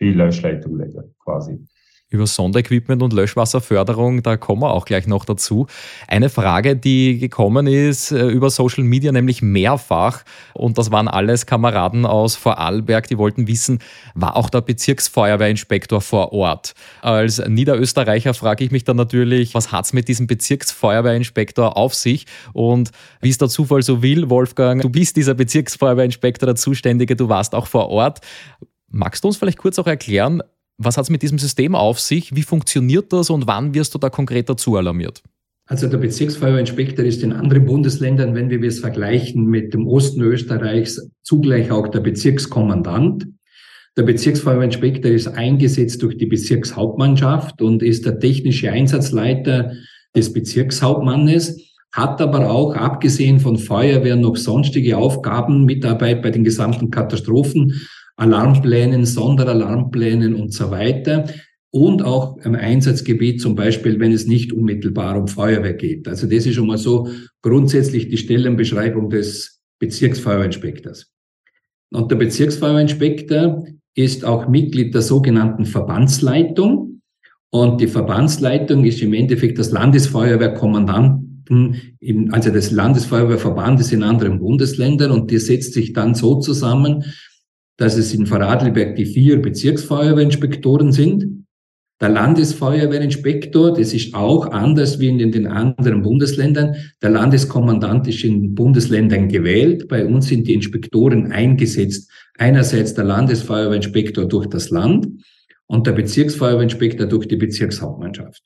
Die 0.00 0.12
Löschleitung 0.12 0.76
legen, 0.76 1.14
quasi 1.18 1.66
über 2.12 2.26
Sonderequipment 2.26 3.02
und 3.02 3.12
Löschwasserförderung, 3.12 4.22
da 4.22 4.36
kommen 4.36 4.62
wir 4.62 4.72
auch 4.72 4.84
gleich 4.84 5.06
noch 5.06 5.24
dazu. 5.24 5.66
Eine 6.08 6.28
Frage, 6.28 6.76
die 6.76 7.18
gekommen 7.18 7.66
ist 7.66 8.12
äh, 8.12 8.26
über 8.26 8.50
Social 8.50 8.84
Media, 8.84 9.12
nämlich 9.12 9.42
mehrfach, 9.42 10.24
und 10.54 10.78
das 10.78 10.90
waren 10.90 11.08
alles 11.08 11.46
Kameraden 11.46 12.06
aus 12.06 12.36
Vorarlberg, 12.36 13.06
die 13.08 13.18
wollten 13.18 13.46
wissen, 13.46 13.78
war 14.14 14.36
auch 14.36 14.50
der 14.50 14.60
Bezirksfeuerwehrinspektor 14.60 16.00
vor 16.00 16.32
Ort? 16.32 16.74
Als 17.00 17.38
Niederösterreicher 17.46 18.34
frage 18.34 18.64
ich 18.64 18.70
mich 18.70 18.84
dann 18.84 18.96
natürlich, 18.96 19.54
was 19.54 19.72
hat 19.72 19.86
es 19.86 19.92
mit 19.92 20.08
diesem 20.08 20.26
Bezirksfeuerwehrinspektor 20.26 21.76
auf 21.76 21.94
sich? 21.94 22.26
Und 22.52 22.90
wie 23.20 23.30
es 23.30 23.38
der 23.38 23.48
Zufall 23.48 23.82
so 23.82 24.02
will, 24.02 24.30
Wolfgang, 24.30 24.82
du 24.82 24.90
bist 24.90 25.16
dieser 25.16 25.34
Bezirksfeuerwehrinspektor, 25.34 26.46
der 26.46 26.56
Zuständige, 26.56 27.16
du 27.16 27.28
warst 27.28 27.54
auch 27.54 27.66
vor 27.66 27.88
Ort. 27.88 28.20
Magst 28.88 29.24
du 29.24 29.28
uns 29.28 29.38
vielleicht 29.38 29.58
kurz 29.58 29.78
auch 29.78 29.86
erklären, 29.86 30.42
was 30.84 30.96
hat 30.96 31.04
es 31.04 31.10
mit 31.10 31.22
diesem 31.22 31.38
System 31.38 31.74
auf 31.74 32.00
sich? 32.00 32.34
Wie 32.34 32.42
funktioniert 32.42 33.12
das 33.12 33.30
und 33.30 33.46
wann 33.46 33.74
wirst 33.74 33.94
du 33.94 33.98
da 33.98 34.10
konkret 34.10 34.48
dazu 34.48 34.76
alarmiert? 34.76 35.22
Also 35.66 35.88
der 35.88 35.98
Bezirksfeuerwehrinspektor 35.98 37.04
ist 37.04 37.22
in 37.22 37.32
anderen 37.32 37.64
Bundesländern, 37.64 38.34
wenn 38.34 38.50
wir 38.50 38.62
es 38.62 38.80
vergleichen 38.80 39.46
mit 39.46 39.72
dem 39.72 39.86
Osten 39.86 40.20
Österreichs, 40.20 41.08
zugleich 41.22 41.70
auch 41.70 41.88
der 41.88 42.00
Bezirkskommandant. 42.00 43.26
Der 43.96 44.02
Bezirksfeuerwehrinspektor 44.02 45.10
ist 45.10 45.28
eingesetzt 45.28 46.02
durch 46.02 46.18
die 46.18 46.26
Bezirkshauptmannschaft 46.26 47.62
und 47.62 47.82
ist 47.82 48.04
der 48.04 48.18
technische 48.18 48.70
Einsatzleiter 48.70 49.72
des 50.16 50.32
Bezirkshauptmannes, 50.32 51.60
hat 51.92 52.20
aber 52.20 52.50
auch, 52.50 52.74
abgesehen 52.74 53.38
von 53.38 53.58
Feuerwehr, 53.58 54.16
noch 54.16 54.36
sonstige 54.36 54.96
Aufgaben, 54.96 55.64
Mitarbeit 55.64 56.22
bei 56.22 56.30
den 56.30 56.42
gesamten 56.42 56.90
Katastrophen 56.90 57.80
Alarmplänen, 58.16 59.04
Sonderalarmplänen 59.04 60.34
und 60.34 60.52
so 60.52 60.70
weiter. 60.70 61.26
Und 61.70 62.02
auch 62.02 62.36
im 62.38 62.54
Einsatzgebiet, 62.54 63.40
zum 63.40 63.54
Beispiel, 63.54 63.98
wenn 63.98 64.12
es 64.12 64.26
nicht 64.26 64.52
unmittelbar 64.52 65.18
um 65.18 65.26
Feuerwehr 65.26 65.72
geht. 65.72 66.06
Also 66.06 66.26
das 66.26 66.44
ist 66.44 66.54
schon 66.54 66.66
mal 66.66 66.76
so 66.76 67.08
grundsätzlich 67.40 68.10
die 68.10 68.18
Stellenbeschreibung 68.18 69.08
des 69.08 69.62
Bezirksfeuerinspektors. 69.78 71.10
Und 71.90 72.10
der 72.10 72.16
Bezirksfeuerinspektor 72.16 73.64
ist 73.94 74.24
auch 74.24 74.48
Mitglied 74.48 74.94
der 74.94 75.02
sogenannten 75.02 75.66
Verbandsleitung. 75.66 77.02
Und 77.50 77.80
die 77.80 77.88
Verbandsleitung 77.88 78.84
ist 78.84 79.02
im 79.02 79.12
Endeffekt 79.12 79.58
das 79.58 79.72
Landesfeuerwehrkommandanten, 79.72 82.30
also 82.30 82.50
des 82.50 82.70
Landesfeuerwehrverbandes 82.70 83.92
in 83.92 84.02
anderen 84.02 84.38
Bundesländern. 84.38 85.10
Und 85.10 85.30
die 85.30 85.38
setzt 85.38 85.74
sich 85.74 85.92
dann 85.92 86.14
so 86.14 86.40
zusammen, 86.40 87.04
dass 87.76 87.96
es 87.96 88.12
in 88.14 88.26
Vorarlberg 88.26 88.96
die 88.96 89.06
vier 89.06 89.40
Bezirksfeuerwehrinspektoren 89.40 90.92
sind. 90.92 91.44
Der 92.00 92.08
Landesfeuerwehrinspektor, 92.08 93.74
das 93.74 93.94
ist 93.94 94.12
auch 94.14 94.50
anders 94.50 94.98
wie 94.98 95.08
in 95.08 95.30
den 95.30 95.46
anderen 95.46 96.02
Bundesländern. 96.02 96.74
Der 97.00 97.10
Landeskommandant 97.10 98.08
ist 98.08 98.24
in 98.24 98.54
Bundesländern 98.54 99.28
gewählt. 99.28 99.86
Bei 99.86 100.04
uns 100.04 100.26
sind 100.26 100.48
die 100.48 100.54
Inspektoren 100.54 101.30
eingesetzt. 101.30 102.10
Einerseits 102.38 102.94
der 102.94 103.04
Landesfeuerwehrinspektor 103.04 104.26
durch 104.26 104.46
das 104.46 104.70
Land 104.70 105.08
und 105.66 105.86
der 105.86 105.92
Bezirksfeuerwehrinspektor 105.92 107.06
durch 107.06 107.28
die 107.28 107.36
Bezirkshauptmannschaft. 107.36 108.42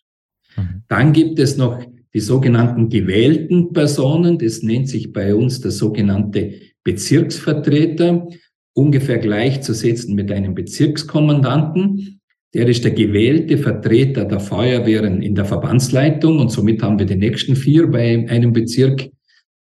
Mhm. 0.56 0.82
Dann 0.88 1.12
gibt 1.12 1.38
es 1.38 1.56
noch 1.56 1.82
die 2.12 2.20
sogenannten 2.20 2.88
gewählten 2.88 3.72
Personen, 3.72 4.38
das 4.38 4.62
nennt 4.62 4.88
sich 4.88 5.12
bei 5.12 5.34
uns 5.34 5.60
der 5.60 5.70
sogenannte 5.70 6.54
Bezirksvertreter, 6.84 8.28
ungefähr 8.76 9.18
gleichzusetzen 9.18 10.14
mit 10.14 10.30
einem 10.30 10.54
Bezirkskommandanten. 10.54 12.20
Der 12.54 12.68
ist 12.68 12.84
der 12.84 12.92
gewählte 12.92 13.58
Vertreter 13.58 14.24
der 14.24 14.40
Feuerwehren 14.40 15.22
in 15.22 15.34
der 15.34 15.46
Verbandsleitung 15.46 16.38
und 16.38 16.50
somit 16.50 16.82
haben 16.82 16.98
wir 16.98 17.06
die 17.06 17.16
nächsten 17.16 17.56
vier 17.56 17.86
bei 17.86 18.26
einem 18.28 18.52
Bezirk 18.52 19.08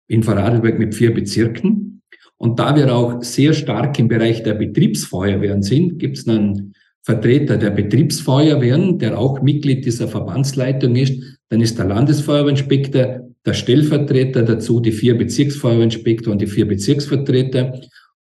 in 0.08 0.22
Vorarlberg 0.22 0.78
mit 0.78 0.94
vier 0.94 1.14
Bezirken. 1.14 2.02
Und 2.36 2.58
da 2.58 2.74
wir 2.76 2.94
auch 2.94 3.22
sehr 3.22 3.52
stark 3.52 3.98
im 3.98 4.08
Bereich 4.08 4.42
der 4.42 4.54
Betriebsfeuerwehren 4.54 5.62
sind, 5.62 5.98
gibt 5.98 6.18
es 6.18 6.28
einen 6.28 6.74
Vertreter 7.02 7.56
der 7.56 7.70
Betriebsfeuerwehren, 7.70 8.98
der 8.98 9.18
auch 9.18 9.40
Mitglied 9.42 9.84
dieser 9.84 10.08
Verbandsleitung 10.08 10.96
ist. 10.96 11.22
Dann 11.50 11.60
ist 11.60 11.78
der 11.78 11.86
Landesfeuerwehrinspektor 11.86 13.20
der 13.46 13.54
Stellvertreter 13.54 14.42
dazu, 14.42 14.80
die 14.80 14.92
vier 14.92 15.16
Bezirksfeuerwehrinspektor 15.16 16.32
und 16.32 16.42
die 16.42 16.46
vier 16.46 16.66
Bezirksvertreter. 16.66 17.80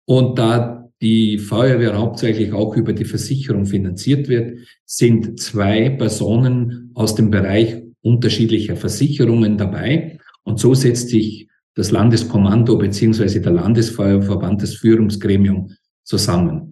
Und 0.06 0.38
da 0.38 0.79
die 1.00 1.38
Feuerwehr 1.38 1.96
hauptsächlich 1.96 2.52
auch 2.52 2.76
über 2.76 2.92
die 2.92 3.04
Versicherung 3.04 3.66
finanziert 3.66 4.28
wird, 4.28 4.58
sind 4.84 5.40
zwei 5.40 5.90
Personen 5.90 6.90
aus 6.94 7.14
dem 7.14 7.30
Bereich 7.30 7.82
unterschiedlicher 8.02 8.76
Versicherungen 8.76 9.56
dabei. 9.56 10.18
Und 10.42 10.58
so 10.58 10.74
setzt 10.74 11.08
sich 11.08 11.48
das 11.74 11.90
Landeskommando 11.90 12.76
beziehungsweise 12.76 13.40
der 13.40 13.52
Landesfeuerverband, 13.52 14.62
das 14.62 14.74
Führungsgremium 14.74 15.72
zusammen 16.04 16.70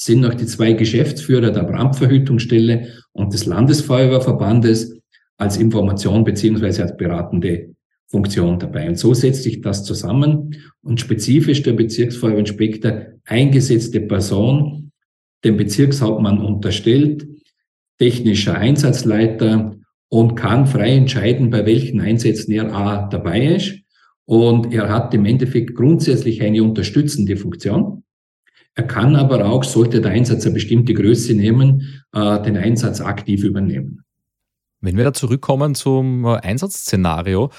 sind 0.00 0.20
noch 0.20 0.32
die 0.32 0.46
zwei 0.46 0.72
Geschäftsführer 0.72 1.50
der 1.50 1.64
Brandverhütungsstelle 1.64 2.88
und 3.12 3.34
des 3.34 3.44
Landesfeuerwehrverbandes 3.44 4.98
als 5.36 5.58
Information 5.58 6.24
beziehungsweise 6.24 6.84
als 6.84 6.96
beratende 6.96 7.74
Funktion 8.10 8.58
dabei. 8.58 8.88
Und 8.88 8.98
so 8.98 9.14
setzt 9.14 9.44
sich 9.44 9.60
das 9.60 9.84
zusammen 9.84 10.56
und 10.82 11.00
spezifisch 11.00 11.62
der 11.62 11.74
Bezirksfeuerwehrinspektor 11.74 13.06
eingesetzte 13.24 14.00
Person 14.00 14.90
dem 15.44 15.56
Bezirkshauptmann 15.56 16.38
unterstellt, 16.38 17.26
technischer 17.98 18.56
Einsatzleiter 18.56 19.76
und 20.08 20.34
kann 20.34 20.66
frei 20.66 20.96
entscheiden, 20.96 21.50
bei 21.50 21.64
welchen 21.64 22.00
Einsätzen 22.00 22.52
er 22.52 22.74
A 22.74 23.08
dabei 23.08 23.46
ist. 23.46 23.78
Und 24.24 24.72
er 24.72 24.88
hat 24.88 25.14
im 25.14 25.24
Endeffekt 25.24 25.74
grundsätzlich 25.74 26.42
eine 26.42 26.62
unterstützende 26.62 27.36
Funktion. 27.36 28.02
Er 28.74 28.84
kann 28.84 29.16
aber 29.16 29.46
auch, 29.46 29.64
sollte 29.64 30.00
der 30.00 30.12
Einsatz 30.12 30.44
eine 30.44 30.54
bestimmte 30.54 30.94
Größe 30.94 31.34
nehmen, 31.34 32.02
äh, 32.12 32.42
den 32.42 32.56
Einsatz 32.56 33.00
aktiv 33.00 33.44
übernehmen. 33.44 34.04
Wenn 34.80 34.96
wir 34.96 35.04
da 35.04 35.12
zurückkommen 35.12 35.74
zum 35.74 36.24
äh, 36.24 36.36
Einsatzszenario, 36.36 37.50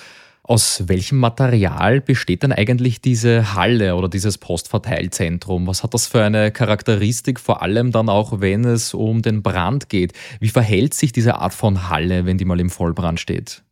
aus 0.43 0.87
welchem 0.87 1.19
Material 1.19 2.01
besteht 2.01 2.43
denn 2.43 2.51
eigentlich 2.51 2.99
diese 3.01 3.53
Halle 3.53 3.95
oder 3.95 4.09
dieses 4.09 4.37
Postverteilzentrum? 4.37 5.67
Was 5.67 5.83
hat 5.83 5.93
das 5.93 6.07
für 6.07 6.23
eine 6.23 6.51
Charakteristik, 6.51 7.39
vor 7.39 7.61
allem 7.61 7.91
dann 7.91 8.09
auch, 8.09 8.41
wenn 8.41 8.65
es 8.65 8.93
um 8.93 9.21
den 9.21 9.43
Brand 9.43 9.89
geht? 9.89 10.13
Wie 10.39 10.49
verhält 10.49 10.93
sich 10.93 11.11
diese 11.11 11.35
Art 11.35 11.53
von 11.53 11.89
Halle, 11.89 12.25
wenn 12.25 12.37
die 12.37 12.45
mal 12.45 12.59
im 12.59 12.69
Vollbrand 12.69 13.19
steht? 13.19 13.63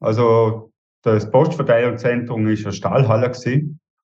Also 0.00 0.72
das 1.02 1.30
Postverteilungszentrum 1.30 2.46
ist 2.48 2.64
eine 2.64 2.72
Stahlhalle 2.72 3.32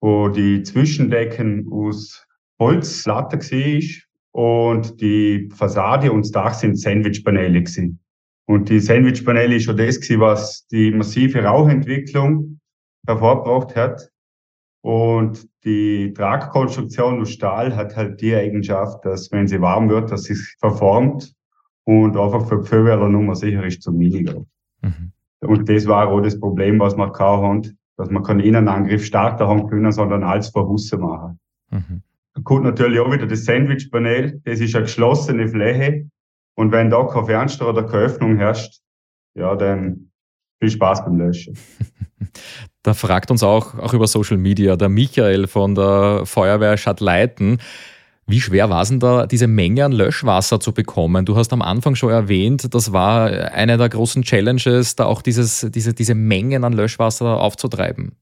wo 0.01 0.29
die 0.29 0.63
Zwischendecken 0.63 1.67
aus 1.71 2.25
Holzlatte 2.59 3.37
war 3.37 4.73
und 4.73 5.01
die 5.01 5.49
Fassade 5.53 6.11
und 6.11 6.25
das 6.25 6.31
Dach 6.31 6.53
sind 6.53 6.79
Sandwichpaneele 6.79 7.63
gewesen. 7.63 8.00
Und 8.51 8.67
die 8.67 8.81
Sandwichpaneele 8.81 9.55
ist 9.55 9.63
schon 9.63 9.77
das 9.77 10.01
gewesen, 10.01 10.19
was 10.19 10.67
die 10.67 10.91
massive 10.91 11.41
Rauchentwicklung 11.41 12.59
hervorgebracht 13.07 13.77
hat. 13.77 14.11
Und 14.81 15.47
die 15.63 16.11
Tragkonstruktion 16.11 17.21
aus 17.21 17.31
Stahl 17.31 17.73
hat 17.77 17.95
halt 17.95 18.19
die 18.19 18.35
Eigenschaft, 18.35 19.05
dass 19.05 19.31
wenn 19.31 19.47
sie 19.47 19.61
warm 19.61 19.87
wird, 19.87 20.11
dass 20.11 20.23
sie 20.23 20.33
sich 20.33 20.57
verformt 20.59 21.33
und 21.85 22.17
einfach 22.17 22.45
für 22.45 22.61
Pföhwerler 22.61 23.07
Nummer 23.07 23.35
sicher 23.35 23.63
ist 23.65 23.83
zum 23.83 23.97
Miniger. 23.97 24.43
Mhm. 24.81 25.13
Und 25.39 25.69
das 25.69 25.87
war 25.87 26.09
auch 26.09 26.19
das 26.19 26.37
Problem, 26.37 26.77
was 26.77 26.97
wir 26.97 27.09
gehabt 27.09 27.21
haben, 27.43 27.77
dass 27.95 28.09
man 28.09 28.23
keinen 28.23 28.41
Innenangriff 28.41 29.05
starten 29.05 29.47
haben 29.47 29.69
können, 29.69 29.93
sondern 29.93 30.23
als 30.23 30.49
Verhusse 30.49 30.97
machen. 30.97 31.39
Mhm. 31.69 32.01
Da 32.33 32.41
kommt 32.41 32.65
natürlich 32.65 32.99
auch 32.99 33.13
wieder 33.13 33.27
das 33.27 33.45
Sandwich-Panel. 33.45 34.41
Das 34.43 34.59
ist 34.59 34.75
eine 34.75 34.83
geschlossene 34.83 35.47
Fläche. 35.47 36.09
Und 36.61 36.71
wenn 36.71 36.91
da 36.91 37.03
kein 37.05 37.25
Fernsteuer 37.25 37.69
oder 37.69 37.87
keine 37.87 38.03
Öffnung 38.03 38.37
herrscht, 38.37 38.81
ja, 39.33 39.55
dann 39.55 40.11
viel 40.59 40.69
Spaß 40.69 41.05
beim 41.05 41.17
Löschen. 41.17 41.57
Da 42.83 42.95
fragt 42.95 43.29
uns 43.29 43.43
auch, 43.43 43.77
auch 43.77 43.93
über 43.93 44.07
Social 44.07 44.37
Media 44.37 44.75
der 44.75 44.89
Michael 44.89 45.45
von 45.45 45.75
der 45.75 46.21
Feuerwehr 46.25 46.77
Schadleiten. 46.77 47.59
Wie 48.25 48.41
schwer 48.41 48.71
war 48.71 48.81
es 48.81 48.89
denn 48.89 48.99
da, 48.99 49.27
diese 49.27 49.45
Menge 49.45 49.85
an 49.85 49.91
Löschwasser 49.91 50.59
zu 50.59 50.71
bekommen? 50.73 51.25
Du 51.25 51.35
hast 51.35 51.53
am 51.53 51.61
Anfang 51.61 51.93
schon 51.93 52.09
erwähnt, 52.09 52.73
das 52.73 52.91
war 52.91 53.27
eine 53.53 53.77
der 53.77 53.89
großen 53.89 54.23
Challenges, 54.23 54.95
da 54.95 55.05
auch 55.05 55.21
dieses, 55.21 55.67
diese, 55.69 55.93
diese 55.93 56.15
Mengen 56.15 56.63
an 56.63 56.73
Löschwasser 56.73 57.39
aufzutreiben. 57.39 58.15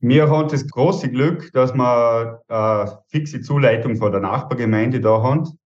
Wir 0.00 0.28
haben 0.28 0.48
das 0.48 0.66
große 0.66 1.10
Glück, 1.10 1.52
dass 1.52 1.74
wir 1.74 2.42
eine 2.48 2.88
äh, 2.88 2.92
fixe 3.08 3.40
Zuleitung 3.40 3.96
von 3.96 4.10
der 4.10 4.20
Nachbargemeinde 4.20 5.00
da 5.00 5.22
haben 5.22 5.58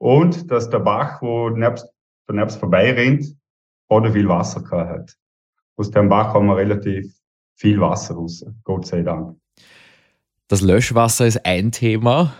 und 0.00 0.50
dass 0.50 0.70
der 0.70 0.80
Bach, 0.80 1.20
wo 1.20 1.50
nebst, 1.50 1.86
der 2.28 2.36
nebst 2.36 2.58
vorbeirennt, 2.58 3.36
oder 3.88 4.12
viel 4.12 4.28
Wasser 4.28 4.62
gehabt 4.62 4.90
hat. 4.90 5.16
Aus 5.76 5.90
dem 5.90 6.08
Bach 6.08 6.34
haben 6.34 6.46
wir 6.46 6.56
relativ 6.56 7.12
viel 7.54 7.80
Wasser 7.80 8.14
raus, 8.14 8.44
Gott 8.64 8.86
sei 8.86 9.02
Dank. 9.02 9.36
Das 10.48 10.62
Löschwasser 10.62 11.26
ist 11.26 11.44
ein 11.44 11.72
Thema. 11.72 12.32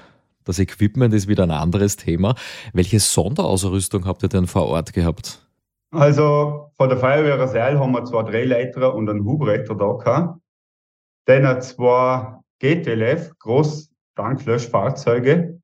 Das 0.45 0.59
Equipment 0.59 1.12
ist 1.12 1.29
wieder 1.29 1.43
ein 1.43 1.50
anderes 1.50 1.97
Thema. 1.97 2.35
Welche 2.73 2.99
Sonderausrüstung 2.99 4.07
habt 4.07 4.23
ihr 4.23 4.29
denn 4.29 4.47
vor 4.47 4.67
Ort 4.67 4.93
gehabt? 4.93 5.47
Also 5.90 6.71
von 6.76 6.88
der 6.88 6.99
Feuerwehr 6.99 7.49
Seil 7.49 7.79
haben 7.79 7.93
wir 7.93 8.05
zwei 8.05 8.23
Drehleiter 8.23 8.95
und 8.95 9.11
einen 9.11 9.25
Hubretter 9.25 9.75
da 9.75 9.93
gehabt. 9.93 10.40
Dann 11.26 11.61
zwei 11.61 12.38
GTLF, 12.61 13.38
Großtanklöschfahrzeuge. 13.38 15.60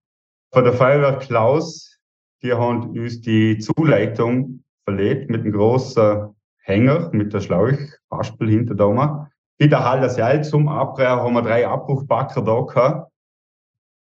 Von 0.57 0.65
der 0.65 0.73
Feuerwehr 0.73 1.19
Klaus, 1.19 1.99
die 2.43 2.55
haben 2.55 2.99
uns 2.99 3.21
die 3.21 3.59
Zuleitung 3.59 4.65
verlegt 4.85 5.29
mit 5.29 5.43
einem 5.43 5.53
großen 5.53 6.35
Hänger, 6.63 7.11
mit 7.13 7.35
der 7.35 7.43
Schlauchhaspel 7.43 8.49
hinter 8.49 8.75
da. 8.75 9.29
Bei 9.59 9.67
der 9.67 9.85
Halle 9.85 10.09
Seil 10.09 10.43
zum 10.45 10.67
Abbrechen 10.69 11.11
haben 11.11 11.35
wir 11.35 11.43
drei 11.43 11.69
Abbruchbacker 11.69 12.41
da 12.41 12.61
gehabt. 12.63 13.13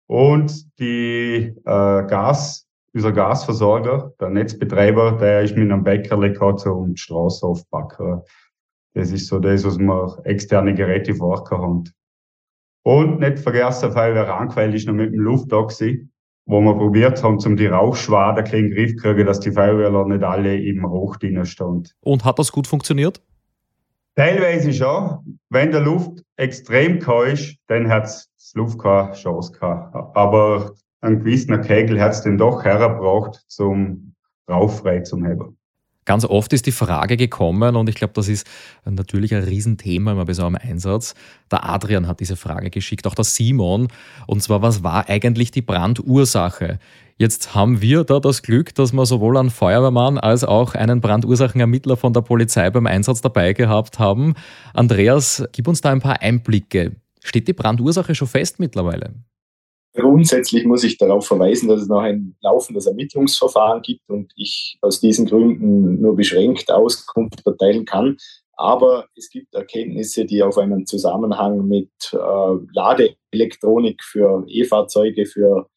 Und 0.05 0.79
die 0.79 1.55
äh, 1.65 2.03
Gas, 2.05 2.67
unser 2.93 3.13
Gasversorger, 3.13 4.13
der 4.21 4.29
Netzbetreiber, 4.29 5.13
der 5.13 5.41
ist 5.41 5.57
mit 5.57 5.71
einem 5.71 5.83
Bäckerle 5.83 6.33
gehabt, 6.33 6.59
zum 6.59 6.95
Straße 6.95 7.47
aufbacken. 7.47 8.21
Das 8.93 9.11
ist 9.11 9.25
so 9.25 9.39
das, 9.39 9.65
was 9.65 9.79
wir 9.79 10.21
externe 10.25 10.75
Geräte 10.75 11.15
vorher 11.15 11.57
haben. 11.57 11.85
Und 12.83 13.21
nicht 13.21 13.39
vergessen, 13.39 13.91
Feuerwehr 13.91 14.27
Rankwell 14.27 14.75
ist 14.75 14.85
noch 14.85 14.93
mit 14.93 15.13
dem 15.13 15.19
Luftoxy, 15.19 16.09
wo 16.45 16.61
wir 16.61 16.73
probiert 16.73 17.23
haben, 17.23 17.39
zum 17.39 17.55
die 17.55 17.67
Rauchschwaden 17.67 18.45
in 18.45 18.51
den 18.51 18.71
Griff 18.71 18.95
zu 18.95 18.97
kriegen, 18.97 19.25
dass 19.25 19.39
die 19.39 19.51
Feuerwehrler 19.51 20.05
nicht 20.05 20.23
alle 20.23 20.57
im 20.57 20.85
Rauch 20.85 21.15
drinnen 21.17 21.45
stehen. 21.45 21.87
Und 22.01 22.25
hat 22.25 22.39
das 22.39 22.51
gut 22.51 22.67
funktioniert? 22.67 23.21
Teilweise 24.15 24.73
schon. 24.73 25.39
Wenn 25.49 25.71
der 25.71 25.81
Luft 25.81 26.23
extrem 26.35 26.99
kalt 26.99 27.33
ist, 27.33 27.57
dann 27.67 27.89
hat 27.89 28.03
das 28.03 28.53
Luft 28.53 28.79
keine 28.79 29.13
Chance 29.13 29.53
gehabt. 29.53 29.95
Aber 30.15 30.73
einen 31.01 31.19
gewissen 31.19 31.59
Kegel 31.61 31.99
hat 31.99 32.11
es 32.11 32.21
dann 32.21 32.37
doch 32.37 32.63
hergebracht, 32.63 33.43
zum 33.47 34.13
rauchfrei 34.49 34.99
zu 34.99 35.17
haben. 35.23 35.57
Ganz 36.05 36.25
oft 36.25 36.51
ist 36.53 36.65
die 36.65 36.71
Frage 36.71 37.17
gekommen, 37.17 37.75
und 37.75 37.89
ich 37.89 37.95
glaube, 37.95 38.13
das 38.13 38.27
ist 38.27 38.45
natürlich 38.85 39.33
ein 39.33 39.43
Riesenthema 39.43 40.11
immer 40.11 40.25
bei 40.25 40.33
so 40.33 40.45
einem 40.45 40.55
Einsatz. 40.55 41.15
Der 41.51 41.69
Adrian 41.69 42.07
hat 42.07 42.19
diese 42.19 42.35
Frage 42.35 42.69
geschickt, 42.69 43.07
auch 43.07 43.15
der 43.15 43.23
Simon. 43.23 43.87
Und 44.27 44.43
zwar, 44.43 44.61
was 44.61 44.83
war 44.83 45.09
eigentlich 45.09 45.51
die 45.51 45.61
Brandursache? 45.61 46.79
Jetzt 47.17 47.53
haben 47.53 47.81
wir 47.81 48.03
da 48.03 48.19
das 48.19 48.41
Glück, 48.41 48.73
dass 48.75 48.91
wir 48.91 49.05
sowohl 49.05 49.37
einen 49.37 49.51
Feuerwehrmann 49.51 50.17
als 50.17 50.43
auch 50.43 50.73
einen 50.73 50.99
Brandursachenermittler 50.99 51.95
von 51.95 52.11
der 52.11 52.21
Polizei 52.21 52.69
beim 52.69 52.87
Einsatz 52.87 53.21
dabei 53.21 53.53
gehabt 53.53 53.99
haben. 53.99 54.33
Andreas, 54.73 55.43
gib 55.51 55.67
uns 55.67 55.81
da 55.81 55.91
ein 55.91 56.01
paar 56.01 56.21
Einblicke. 56.21 56.95
Steht 57.23 57.47
die 57.47 57.53
Brandursache 57.53 58.15
schon 58.15 58.27
fest 58.27 58.59
mittlerweile? 58.59 59.13
Grundsätzlich 59.95 60.65
muss 60.65 60.83
ich 60.83 60.97
darauf 60.97 61.27
verweisen, 61.27 61.69
dass 61.69 61.81
es 61.81 61.87
noch 61.87 62.01
ein 62.01 62.35
laufendes 62.41 62.87
Ermittlungsverfahren 62.87 63.83
gibt 63.83 64.09
und 64.09 64.31
ich 64.35 64.77
aus 64.81 64.99
diesen 64.99 65.27
Gründen 65.27 66.01
nur 66.01 66.15
beschränkt 66.15 66.71
Auskunft 66.71 67.45
erteilen 67.45 67.85
kann. 67.85 68.17
Aber 68.55 69.07
es 69.15 69.29
gibt 69.29 69.53
Erkenntnisse, 69.53 70.25
die 70.25 70.41
auf 70.41 70.57
einen 70.57 70.87
Zusammenhang 70.87 71.67
mit 71.67 71.91
äh, 72.11 72.17
Ladeelektronik 72.73 74.03
für 74.03 74.45
E-Fahrzeuge, 74.47 75.25
für 75.27 75.67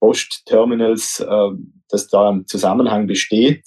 Postterminals, 0.00 1.20
äh, 1.20 1.50
dass 1.88 2.08
da 2.08 2.30
ein 2.30 2.46
Zusammenhang 2.46 3.06
besteht. 3.06 3.64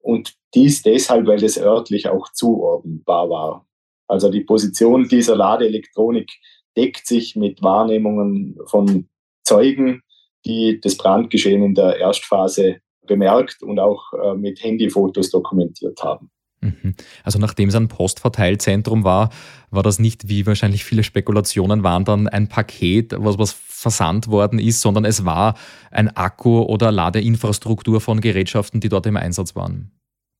Und 0.00 0.34
dies 0.54 0.82
deshalb, 0.82 1.26
weil 1.26 1.40
das 1.40 1.58
örtlich 1.58 2.08
auch 2.08 2.32
zuordnenbar 2.32 3.30
war. 3.30 3.66
Also 4.06 4.30
die 4.30 4.44
Position 4.44 5.08
dieser 5.08 5.36
Ladeelektronik 5.36 6.30
deckt 6.78 7.06
sich 7.06 7.34
mit 7.34 7.60
Wahrnehmungen 7.62 8.56
von 8.66 9.08
Zeugen, 9.44 10.02
die 10.46 10.80
das 10.80 10.96
Brandgeschehen 10.96 11.62
in 11.62 11.74
der 11.74 11.98
Erstphase 11.98 12.76
bemerkt 13.06 13.62
und 13.62 13.80
auch 13.80 14.12
äh, 14.12 14.34
mit 14.34 14.62
Handyfotos 14.62 15.30
dokumentiert 15.30 16.00
haben. 16.02 16.30
Mhm. 16.60 16.94
Also 17.24 17.38
nachdem 17.38 17.68
es 17.68 17.74
ein 17.74 17.88
Postverteilzentrum 17.88 19.04
war, 19.04 19.30
war 19.70 19.82
das 19.82 19.98
nicht, 19.98 20.28
wie 20.28 20.46
wahrscheinlich 20.46 20.84
viele 20.84 21.02
Spekulationen 21.02 21.82
waren, 21.82 22.04
dann 22.04 22.28
ein 22.28 22.48
Paket, 22.48 23.14
was, 23.16 23.38
was 23.38 23.52
versandt 23.52 24.28
worden 24.28 24.58
ist, 24.58 24.80
sondern 24.80 25.04
es 25.04 25.24
war 25.24 25.56
ein 25.90 26.08
Akku 26.16 26.60
oder 26.62 26.92
Ladeinfrastruktur 26.92 28.00
von 28.00 28.20
Gerätschaften, 28.20 28.80
die 28.80 28.88
dort 28.88 29.06
im 29.06 29.16
Einsatz 29.16 29.54
waren. 29.54 29.92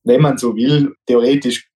Wenn 0.03 0.21
man 0.21 0.37
so 0.37 0.55
will, 0.55 0.93
theoretisch 1.05 1.68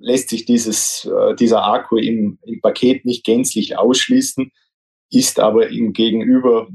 lässt 0.00 0.28
sich 0.28 0.44
dieses, 0.44 1.04
äh, 1.04 1.34
dieser 1.36 1.64
Akku 1.64 1.96
im, 1.96 2.38
im 2.42 2.60
Paket 2.60 3.04
nicht 3.04 3.24
gänzlich 3.24 3.76
ausschließen, 3.78 4.50
ist 5.10 5.40
aber 5.40 5.68
im 5.68 5.92
Gegenüber 5.92 6.68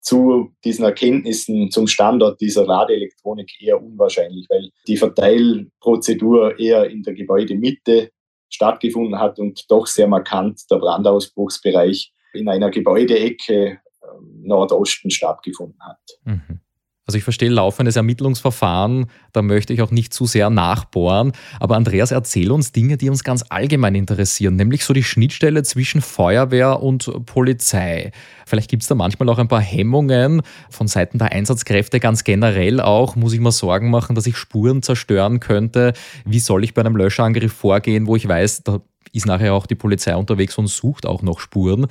zu 0.00 0.54
diesen 0.64 0.84
Erkenntnissen 0.84 1.70
zum 1.70 1.86
Standort 1.86 2.40
dieser 2.40 2.66
Ladeelektronik 2.66 3.50
eher 3.60 3.82
unwahrscheinlich, 3.82 4.46
weil 4.50 4.70
die 4.86 4.98
Verteilprozedur 4.98 6.58
eher 6.58 6.90
in 6.90 7.02
der 7.02 7.14
Gebäudemitte 7.14 8.10
stattgefunden 8.50 9.18
hat 9.18 9.38
und 9.38 9.64
doch 9.70 9.86
sehr 9.86 10.06
markant 10.06 10.60
der 10.70 10.76
Brandausbruchsbereich 10.76 12.12
in 12.34 12.48
einer 12.48 12.70
Gebäudeecke 12.70 13.80
ähm, 14.02 14.42
Nordosten 14.42 15.10
stattgefunden 15.10 15.80
hat. 15.82 16.00
Mhm. 16.24 16.60
Also 17.06 17.18
ich 17.18 17.24
verstehe 17.24 17.50
laufendes 17.50 17.96
Ermittlungsverfahren, 17.96 19.06
da 19.32 19.42
möchte 19.42 19.74
ich 19.74 19.82
auch 19.82 19.90
nicht 19.90 20.14
zu 20.14 20.24
sehr 20.24 20.48
nachbohren. 20.48 21.32
Aber 21.60 21.76
Andreas, 21.76 22.12
erzähl 22.12 22.50
uns 22.50 22.72
Dinge, 22.72 22.96
die 22.96 23.10
uns 23.10 23.24
ganz 23.24 23.44
allgemein 23.50 23.94
interessieren, 23.94 24.56
nämlich 24.56 24.86
so 24.86 24.94
die 24.94 25.02
Schnittstelle 25.02 25.62
zwischen 25.64 26.00
Feuerwehr 26.00 26.82
und 26.82 27.26
Polizei. 27.26 28.12
Vielleicht 28.46 28.70
gibt 28.70 28.84
es 28.84 28.88
da 28.88 28.94
manchmal 28.94 29.28
auch 29.28 29.38
ein 29.38 29.48
paar 29.48 29.60
Hemmungen 29.60 30.40
von 30.70 30.88
Seiten 30.88 31.18
der 31.18 31.32
Einsatzkräfte 31.32 32.00
ganz 32.00 32.24
generell 32.24 32.80
auch. 32.80 33.16
Muss 33.16 33.34
ich 33.34 33.40
mir 33.40 33.52
Sorgen 33.52 33.90
machen, 33.90 34.14
dass 34.14 34.26
ich 34.26 34.38
Spuren 34.38 34.82
zerstören 34.82 35.40
könnte? 35.40 35.92
Wie 36.24 36.40
soll 36.40 36.64
ich 36.64 36.72
bei 36.72 36.80
einem 36.80 36.96
Löschangriff 36.96 37.52
vorgehen, 37.52 38.06
wo 38.06 38.16
ich 38.16 38.26
weiß, 38.26 38.62
da 38.62 38.80
ist 39.12 39.26
nachher 39.26 39.52
auch 39.52 39.66
die 39.66 39.74
Polizei 39.74 40.16
unterwegs 40.16 40.56
und 40.56 40.68
sucht 40.68 41.04
auch 41.04 41.20
noch 41.20 41.38
Spuren? 41.38 41.86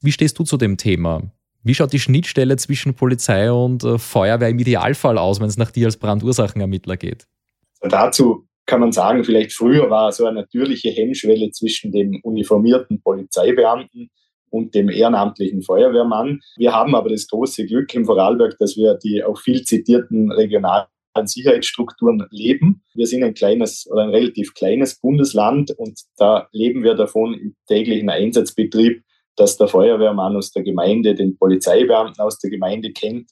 Wie 0.00 0.12
stehst 0.12 0.38
du 0.40 0.44
zu 0.44 0.56
dem 0.56 0.76
Thema? 0.76 1.22
Wie 1.62 1.74
schaut 1.74 1.92
die 1.92 1.98
Schnittstelle 1.98 2.56
zwischen 2.56 2.94
Polizei 2.94 3.52
und 3.52 3.84
äh, 3.84 3.98
Feuerwehr 3.98 4.48
im 4.48 4.58
Idealfall 4.58 5.18
aus, 5.18 5.40
wenn 5.40 5.48
es 5.48 5.58
nach 5.58 5.70
dir 5.70 5.86
als 5.86 5.98
Brandursachenermittler 5.98 6.96
geht? 6.96 7.26
Dazu 7.82 8.46
kann 8.66 8.80
man 8.80 8.92
sagen, 8.92 9.24
vielleicht 9.24 9.52
früher 9.52 9.90
war 9.90 10.12
so 10.12 10.26
eine 10.26 10.40
natürliche 10.40 10.90
Hemmschwelle 10.90 11.50
zwischen 11.50 11.92
dem 11.92 12.20
uniformierten 12.22 13.02
Polizeibeamten 13.02 14.10
und 14.50 14.74
dem 14.74 14.88
ehrenamtlichen 14.88 15.62
Feuerwehrmann. 15.62 16.40
Wir 16.56 16.72
haben 16.72 16.94
aber 16.94 17.10
das 17.10 17.26
große 17.26 17.66
Glück 17.66 17.94
im 17.94 18.04
Vorarlberg, 18.04 18.56
dass 18.58 18.76
wir 18.76 18.94
die 18.94 19.22
auch 19.22 19.38
viel 19.38 19.62
zitierten 19.62 20.30
regionalen 20.32 20.86
Sicherheitsstrukturen 21.24 22.26
leben. 22.30 22.82
Wir 22.94 23.06
sind 23.06 23.24
ein 23.24 23.34
kleines 23.34 23.88
oder 23.90 24.02
ein 24.02 24.10
relativ 24.10 24.54
kleines 24.54 24.98
Bundesland 25.00 25.72
und 25.72 26.00
da 26.16 26.48
leben 26.52 26.82
wir 26.82 26.94
davon 26.94 27.34
im 27.34 27.56
täglichen 27.66 28.08
Einsatzbetrieb, 28.08 29.02
dass 29.40 29.56
der 29.56 29.68
Feuerwehrmann 29.68 30.36
aus 30.36 30.52
der 30.52 30.62
Gemeinde 30.62 31.14
den 31.14 31.36
Polizeibeamten 31.38 32.20
aus 32.22 32.38
der 32.38 32.50
Gemeinde 32.50 32.92
kennt. 32.92 33.30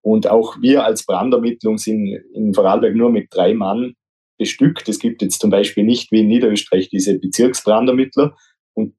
Und 0.00 0.28
auch 0.28 0.56
wir 0.60 0.84
als 0.84 1.04
Brandermittlung 1.04 1.78
sind 1.78 2.06
in 2.34 2.54
Vorarlberg 2.54 2.94
nur 2.94 3.10
mit 3.10 3.28
drei 3.30 3.54
Mann 3.54 3.94
bestückt. 4.38 4.88
Es 4.88 5.00
gibt 5.00 5.20
jetzt 5.20 5.40
zum 5.40 5.50
Beispiel 5.50 5.84
nicht 5.84 6.12
wie 6.12 6.20
in 6.20 6.28
Niederösterreich 6.28 6.88
diese 6.88 7.18
Bezirksbrandermittler. 7.18 8.36
Und 8.74 8.94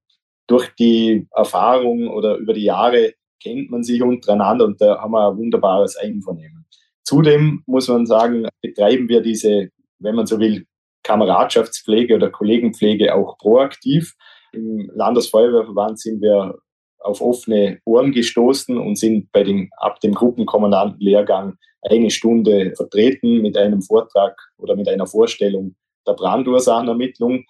durch 0.48 0.70
die 0.78 1.28
Erfahrung 1.32 2.10
oder 2.10 2.36
über 2.36 2.54
die 2.54 2.66
Jahre 2.66 3.14
kennt 3.42 3.72
man 3.72 3.84
sich 3.84 4.04
untereinander 4.04 4.66
und 4.66 4.82
da 4.82 5.00
haben 5.00 5.12
wir 5.12 5.32
ein 5.32 5.38
wunderbares 5.38 5.96
Einvernehmen. 5.96 6.66
Zudem 7.04 7.64
muss 7.66 7.88
man 7.88 8.06
sagen, 8.06 8.48
betreiben 8.62 9.08
wir 9.08 9.22
diese, 9.22 9.70
wenn 10.00 10.16
man 10.16 10.28
so 10.28 10.40
will, 10.40 10.66
Kameradschaftspflege 11.04 12.16
oder 12.16 12.30
Kollegenpflege 12.30 13.16
auch 13.16 13.38
proaktiv. 13.38 14.14
Im 14.52 14.90
Landesfeuerwehrverband 14.94 16.00
sind 16.00 16.22
wir 16.22 16.58
auf 17.00 17.22
offene 17.22 17.80
Ohren 17.86 18.12
gestoßen 18.12 18.78
und 18.78 18.98
sind 18.98 19.32
bei 19.32 19.44
den, 19.44 19.70
ab 19.78 20.00
dem 20.02 20.14
Gruppenkommandantenlehrgang 20.14 21.58
eine 21.82 22.10
Stunde 22.10 22.74
vertreten 22.76 23.42
mit 23.42 23.58
einem 23.58 23.82
Vortrag 23.82 24.38
oder 24.58 24.76
mit 24.76 24.90
einer 24.90 25.08
Vorstellung 25.08 25.76
der 26.06 26.14
Brandursachenermittlung. 26.14 27.46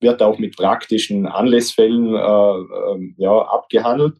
Wird 0.00 0.22
auch 0.22 0.38
mit 0.38 0.56
praktischen 0.56 1.26
Anlässfällen 1.26 2.14
äh, 2.14 2.18
äh, 2.18 3.14
ja, 3.16 3.42
abgehandelt. 3.42 4.18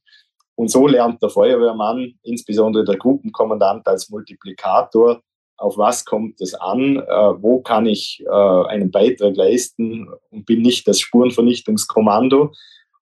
Und 0.54 0.70
so 0.70 0.86
lernt 0.86 1.22
der 1.22 1.30
Feuerwehrmann, 1.30 2.18
insbesondere 2.22 2.84
der 2.84 2.96
Gruppenkommandant 2.96 3.86
als 3.86 4.10
Multiplikator, 4.10 5.22
auf 5.60 5.76
was 5.76 6.04
kommt 6.04 6.40
es 6.40 6.54
an, 6.54 6.96
äh, 6.96 7.42
wo 7.42 7.60
kann 7.60 7.86
ich 7.86 8.24
äh, 8.26 8.30
einen 8.30 8.90
Beitrag 8.90 9.36
leisten 9.36 10.08
und 10.30 10.46
bin 10.46 10.62
nicht 10.62 10.88
das 10.88 11.00
Spurenvernichtungskommando. 11.00 12.52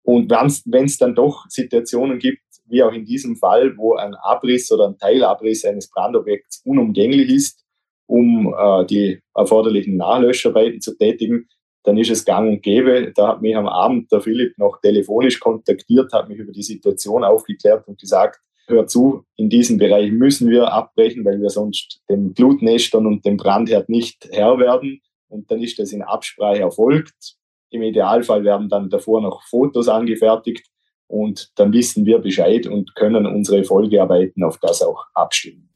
Und 0.03 0.29
wenn 0.29 0.85
es 0.85 0.97
dann 0.97 1.15
doch 1.15 1.45
Situationen 1.47 2.19
gibt, 2.19 2.41
wie 2.65 2.83
auch 2.83 2.91
in 2.91 3.05
diesem 3.05 3.37
Fall, 3.37 3.77
wo 3.77 3.95
ein 3.95 4.15
Abriss 4.15 4.71
oder 4.71 4.87
ein 4.87 4.97
Teilabriss 4.97 5.63
eines 5.65 5.89
Brandobjekts 5.89 6.61
unumgänglich 6.65 7.29
ist, 7.29 7.63
um 8.07 8.53
äh, 8.57 8.85
die 8.85 9.21
erforderlichen 9.33 9.95
Nachlöscharbeiten 9.95 10.81
zu 10.81 10.97
tätigen, 10.97 11.47
dann 11.83 11.97
ist 11.97 12.11
es 12.11 12.25
gang 12.25 12.49
und 12.49 12.61
gäbe. 12.61 13.13
Da 13.15 13.29
hat 13.29 13.41
mich 13.41 13.55
am 13.55 13.67
Abend 13.67 14.11
der 14.11 14.21
Philipp 14.21 14.57
noch 14.57 14.79
telefonisch 14.81 15.39
kontaktiert, 15.39 16.11
hat 16.11 16.27
mich 16.27 16.37
über 16.37 16.51
die 16.51 16.63
Situation 16.63 17.23
aufgeklärt 17.23 17.87
und 17.87 17.99
gesagt, 17.99 18.39
hör 18.67 18.87
zu, 18.87 19.25
in 19.35 19.49
diesem 19.49 19.77
Bereich 19.77 20.11
müssen 20.11 20.49
wir 20.49 20.71
abbrechen, 20.71 21.25
weil 21.25 21.41
wir 21.41 21.49
sonst 21.49 22.01
den 22.09 22.33
Glutnestern 22.33 23.05
und 23.05 23.25
dem 23.25 23.37
Brandherd 23.37 23.89
nicht 23.89 24.27
Herr 24.31 24.57
werden. 24.59 25.01
Und 25.27 25.49
dann 25.49 25.61
ist 25.61 25.79
das 25.79 25.91
in 25.91 26.01
Absprache 26.01 26.59
erfolgt. 26.59 27.35
Im 27.69 27.83
Idealfall 27.83 28.43
werden 28.43 28.69
dann 28.69 28.89
davor 28.89 29.21
noch 29.21 29.43
Fotos 29.43 29.87
angefertigt 29.87 30.67
und 31.07 31.51
dann 31.55 31.73
wissen 31.73 32.05
wir 32.05 32.19
Bescheid 32.19 32.67
und 32.67 32.95
können 32.95 33.25
unsere 33.25 33.63
Folgearbeiten 33.63 34.43
auf 34.43 34.57
das 34.59 34.81
auch 34.81 35.05
abstimmen. 35.13 35.70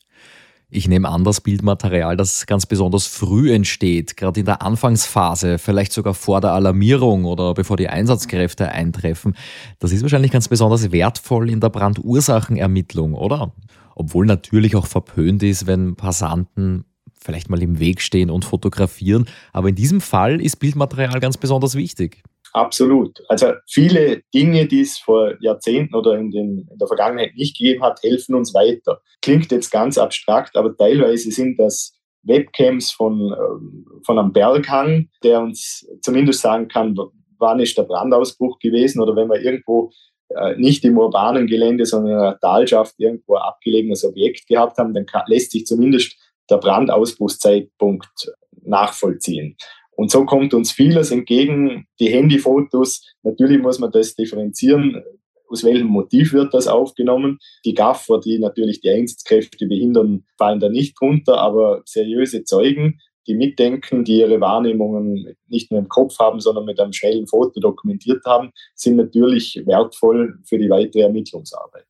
Ich 0.69 0.87
nehme 0.87 1.09
an, 1.09 1.23
das 1.23 1.41
Bildmaterial, 1.41 2.17
das 2.17 2.47
ganz 2.47 2.65
besonders 2.65 3.05
früh 3.05 3.53
entsteht, 3.53 4.17
gerade 4.17 4.39
in 4.39 4.45
der 4.45 4.61
Anfangsphase, 4.63 5.59
vielleicht 5.59 5.93
sogar 5.93 6.15
vor 6.15 6.41
der 6.41 6.53
Alarmierung 6.53 7.25
oder 7.25 7.53
bevor 7.53 7.77
die 7.77 7.87
Einsatzkräfte 7.87 8.69
eintreffen, 8.69 9.35
das 9.79 9.91
ist 9.91 10.01
wahrscheinlich 10.01 10.31
ganz 10.31 10.47
besonders 10.47 10.91
wertvoll 10.91 11.49
in 11.49 11.59
der 11.59 11.69
Brandursachenermittlung, 11.69 13.13
oder? 13.13 13.53
Obwohl 13.95 14.25
natürlich 14.25 14.75
auch 14.75 14.87
verpönt 14.87 15.43
ist, 15.43 15.67
wenn 15.67 15.95
Passanten 15.95 16.85
vielleicht 17.25 17.49
mal 17.49 17.61
im 17.61 17.79
Weg 17.79 18.01
stehen 18.01 18.29
und 18.29 18.45
fotografieren. 18.45 19.25
Aber 19.53 19.69
in 19.69 19.75
diesem 19.75 20.01
Fall 20.01 20.41
ist 20.41 20.57
Bildmaterial 20.57 21.19
ganz 21.19 21.37
besonders 21.37 21.75
wichtig. 21.75 22.23
Absolut. 22.55 23.21
Also 23.27 23.47
viele 23.67 24.21
Dinge, 24.33 24.65
die 24.65 24.79
es 24.79 24.97
vor 24.97 25.33
Jahrzehnten 25.41 25.93
oder 25.93 26.17
in, 26.17 26.31
den, 26.31 26.65
in 26.71 26.77
der 26.77 26.87
Vergangenheit 26.87 27.35
nicht 27.35 27.57
gegeben 27.57 27.83
hat, 27.83 28.01
helfen 28.01 28.33
uns 28.33 28.53
weiter. 28.53 29.01
Klingt 29.21 29.51
jetzt 29.51 29.71
ganz 29.71 29.97
abstrakt, 29.97 30.55
aber 30.55 30.73
teilweise 30.73 31.31
sind 31.31 31.59
das 31.59 31.99
Webcams 32.23 32.93
von, 32.93 33.19
ähm, 33.19 33.85
von 34.05 34.17
einem 34.17 34.31
Berghang, 34.31 35.09
der 35.21 35.41
uns 35.41 35.85
zumindest 36.01 36.39
sagen 36.39 36.69
kann, 36.69 36.97
wann 37.39 37.59
ist 37.59 37.77
der 37.77 37.83
Brandausbruch 37.83 38.57
gewesen 38.59 39.01
oder 39.01 39.17
wenn 39.17 39.27
wir 39.27 39.41
irgendwo 39.41 39.91
äh, 40.29 40.55
nicht 40.55 40.85
im 40.85 40.97
urbanen 40.97 41.47
Gelände, 41.47 41.85
sondern 41.85 42.13
in 42.13 42.19
einer 42.19 42.39
Talschaft 42.39 42.95
irgendwo 42.99 43.35
ein 43.35 43.41
abgelegenes 43.41 44.05
Objekt 44.05 44.47
gehabt 44.47 44.77
haben, 44.77 44.93
dann 44.93 45.05
lässt 45.27 45.51
sich 45.51 45.65
zumindest 45.65 46.15
der 46.49 46.59
Brandausbruchszeitpunkt 46.59 48.31
nachvollziehen. 48.63 49.57
Und 49.95 50.11
so 50.11 50.25
kommt 50.25 50.53
uns 50.53 50.71
vieles 50.71 51.11
entgegen. 51.11 51.87
Die 51.99 52.09
Handyfotos, 52.09 53.05
natürlich 53.23 53.61
muss 53.61 53.79
man 53.79 53.91
das 53.91 54.15
differenzieren. 54.15 55.01
Aus 55.47 55.63
welchem 55.63 55.87
Motiv 55.87 56.33
wird 56.33 56.53
das 56.53 56.67
aufgenommen? 56.67 57.37
Die 57.65 57.73
Gaffer, 57.73 58.19
die 58.19 58.39
natürlich 58.39 58.81
die 58.81 58.89
Einsatzkräfte 58.89 59.67
behindern, 59.67 60.25
fallen 60.37 60.59
da 60.59 60.69
nicht 60.69 60.99
drunter, 60.99 61.37
aber 61.37 61.81
seriöse 61.85 62.43
Zeugen, 62.43 62.99
die 63.27 63.35
mitdenken, 63.35 64.03
die 64.03 64.19
ihre 64.19 64.39
Wahrnehmungen 64.41 65.35
nicht 65.47 65.71
nur 65.71 65.79
im 65.79 65.87
Kopf 65.87 66.19
haben, 66.19 66.39
sondern 66.39 66.65
mit 66.65 66.79
einem 66.79 66.93
schnellen 66.93 67.27
Foto 67.27 67.59
dokumentiert 67.59 68.23
haben, 68.25 68.51
sind 68.75 68.97
natürlich 68.97 69.61
wertvoll 69.65 70.39
für 70.43 70.57
die 70.57 70.69
weitere 70.69 71.03
Ermittlungsarbeit. 71.03 71.85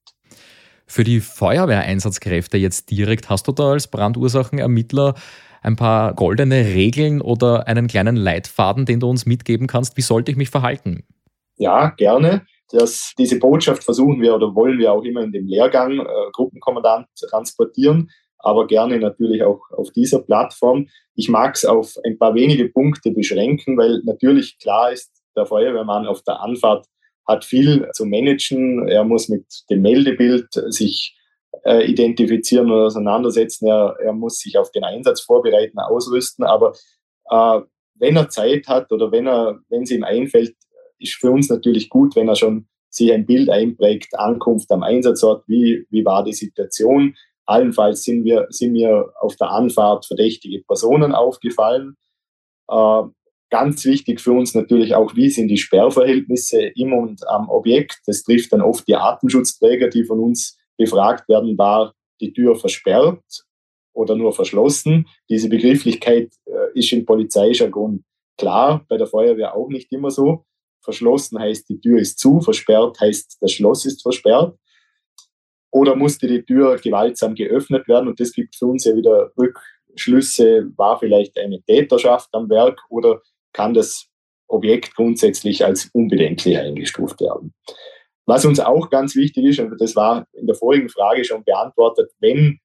Für 0.87 1.03
die 1.03 1.19
Feuerwehreinsatzkräfte 1.19 2.57
jetzt 2.57 2.91
direkt, 2.91 3.29
hast 3.29 3.47
du 3.47 3.51
da 3.51 3.71
als 3.71 3.89
Brandursachenermittler 3.89 5.15
ein 5.65 5.75
paar 5.75 6.13
goldene 6.13 6.65
Regeln 6.65 7.21
oder 7.21 7.67
einen 7.67 7.87
kleinen 7.87 8.15
Leitfaden, 8.15 8.85
den 8.85 8.99
du 8.99 9.09
uns 9.09 9.25
mitgeben 9.25 9.67
kannst? 9.67 9.97
Wie 9.97 10.01
sollte 10.01 10.31
ich 10.31 10.37
mich 10.37 10.49
verhalten? 10.49 11.03
Ja, 11.57 11.89
gerne. 11.89 12.45
Das, 12.71 13.13
diese 13.17 13.39
Botschaft 13.39 13.83
versuchen 13.83 14.21
wir 14.21 14.35
oder 14.35 14.53
wollen 14.55 14.77
wir 14.77 14.91
auch 14.91 15.03
immer 15.03 15.21
in 15.21 15.31
dem 15.31 15.47
Lehrgang 15.47 15.99
äh, 15.99 16.05
Gruppenkommandant 16.33 17.07
transportieren. 17.29 18.09
aber 18.39 18.67
gerne 18.67 18.99
natürlich 18.99 19.43
auch 19.43 19.61
auf 19.71 19.91
dieser 19.91 20.19
Plattform. 20.19 20.87
Ich 21.15 21.29
mag 21.29 21.55
es 21.55 21.65
auf 21.65 21.95
ein 22.05 22.19
paar 22.19 22.35
wenige 22.35 22.69
Punkte 22.69 23.11
beschränken, 23.11 23.75
weil 23.77 24.01
natürlich 24.05 24.59
klar 24.59 24.91
ist, 24.91 25.11
der 25.35 25.47
Feuerwehrmann 25.47 26.05
auf 26.05 26.21
der 26.23 26.41
Anfahrt 26.41 26.85
hat 27.27 27.43
viel 27.43 27.89
zu 27.93 28.05
managen. 28.05 28.87
Er 28.87 29.03
muss 29.03 29.29
mit 29.29 29.45
dem 29.69 29.81
Meldebild 29.81 30.47
sich 30.51 31.15
äh, 31.63 31.85
identifizieren 31.85 32.71
und 32.71 32.79
auseinandersetzen. 32.79 33.67
Er, 33.67 33.95
er 33.99 34.13
muss 34.13 34.39
sich 34.39 34.57
auf 34.57 34.71
den 34.71 34.83
Einsatz 34.83 35.21
vorbereiten, 35.21 35.79
ausrüsten. 35.79 36.45
Aber 36.45 36.73
äh, 37.29 37.61
wenn 37.95 38.15
er 38.15 38.29
Zeit 38.29 38.67
hat 38.67 38.91
oder 38.91 39.11
wenn 39.11 39.27
er, 39.27 39.59
wenn 39.69 39.83
es 39.83 39.91
ihm 39.91 40.03
einfällt, 40.03 40.55
ist 40.99 41.15
für 41.15 41.31
uns 41.31 41.49
natürlich 41.49 41.89
gut, 41.89 42.15
wenn 42.15 42.27
er 42.27 42.35
schon 42.35 42.67
sich 42.89 43.11
ein 43.11 43.25
Bild 43.25 43.49
einprägt, 43.49 44.17
Ankunft 44.17 44.71
am 44.71 44.83
Einsatzort, 44.83 45.43
wie, 45.47 45.85
wie 45.89 46.05
war 46.05 46.23
die 46.23 46.33
Situation. 46.33 47.15
Allenfalls 47.45 48.03
sind, 48.03 48.23
wir, 48.23 48.47
sind 48.49 48.71
mir 48.71 49.11
auf 49.19 49.35
der 49.35 49.51
Anfahrt 49.51 50.05
verdächtige 50.05 50.63
Personen 50.63 51.13
aufgefallen. 51.13 51.97
Äh, 52.69 53.03
ganz 53.49 53.85
wichtig 53.85 54.19
für 54.21 54.31
uns 54.31 54.55
natürlich 54.55 54.95
auch, 54.95 55.15
wie 55.15 55.29
sind 55.29 55.49
die 55.49 55.57
Sperrverhältnisse 55.57 56.61
im 56.75 56.93
und 56.93 57.27
am 57.27 57.49
Objekt. 57.49 57.99
Das 58.05 58.23
trifft 58.23 58.53
dann 58.53 58.61
oft 58.61 58.87
die 58.87 58.95
Atemschutzträger, 58.95 59.89
die 59.89 60.03
von 60.03 60.19
uns 60.19 60.57
befragt 60.77 61.27
werden, 61.29 61.57
war 61.57 61.93
die 62.21 62.33
Tür 62.33 62.55
versperrt 62.55 63.45
oder 63.93 64.15
nur 64.15 64.33
verschlossen. 64.33 65.07
Diese 65.29 65.49
Begrifflichkeit 65.49 66.31
äh, 66.45 66.79
ist 66.79 66.91
im 66.91 67.05
Polizeijargon 67.05 68.03
klar, 68.37 68.85
bei 68.89 68.97
der 68.97 69.07
Feuerwehr 69.07 69.55
auch 69.55 69.69
nicht 69.69 69.91
immer 69.91 70.11
so. 70.11 70.45
Verschlossen 70.81 71.39
heißt, 71.39 71.67
die 71.69 71.79
Tür 71.79 71.99
ist 71.99 72.19
zu, 72.19 72.41
versperrt 72.41 72.99
heißt, 72.99 73.37
das 73.41 73.51
Schloss 73.51 73.85
ist 73.85 74.01
versperrt. 74.01 74.57
Oder 75.71 75.95
musste 75.95 76.27
die 76.27 76.43
Tür 76.43 76.77
gewaltsam 76.77 77.35
geöffnet 77.35 77.87
werden? 77.87 78.07
Und 78.07 78.19
das 78.19 78.31
gibt 78.31 78.55
für 78.55 78.67
uns 78.67 78.85
ja 78.85 78.95
wieder 78.95 79.31
Rückschlüsse, 79.37 80.71
war 80.77 80.99
vielleicht 80.99 81.37
eine 81.37 81.61
Täterschaft 81.63 82.29
am 82.33 82.49
Werk 82.49 82.79
oder 82.89 83.21
kann 83.51 83.73
das 83.73 84.07
Objekt 84.47 84.95
grundsätzlich 84.95 85.65
als 85.65 85.89
unbedenklich 85.91 86.57
eingestuft 86.57 87.19
werden. 87.19 87.53
Was 88.25 88.45
uns 88.45 88.59
auch 88.59 88.89
ganz 88.89 89.15
wichtig 89.15 89.45
ist, 89.45 89.59
und 89.59 89.79
das 89.79 89.95
war 89.95 90.25
in 90.33 90.47
der 90.47 90.55
vorigen 90.55 90.89
Frage 90.89 91.23
schon 91.23 91.43
beantwortet, 91.43 92.11
wenn 92.19 92.59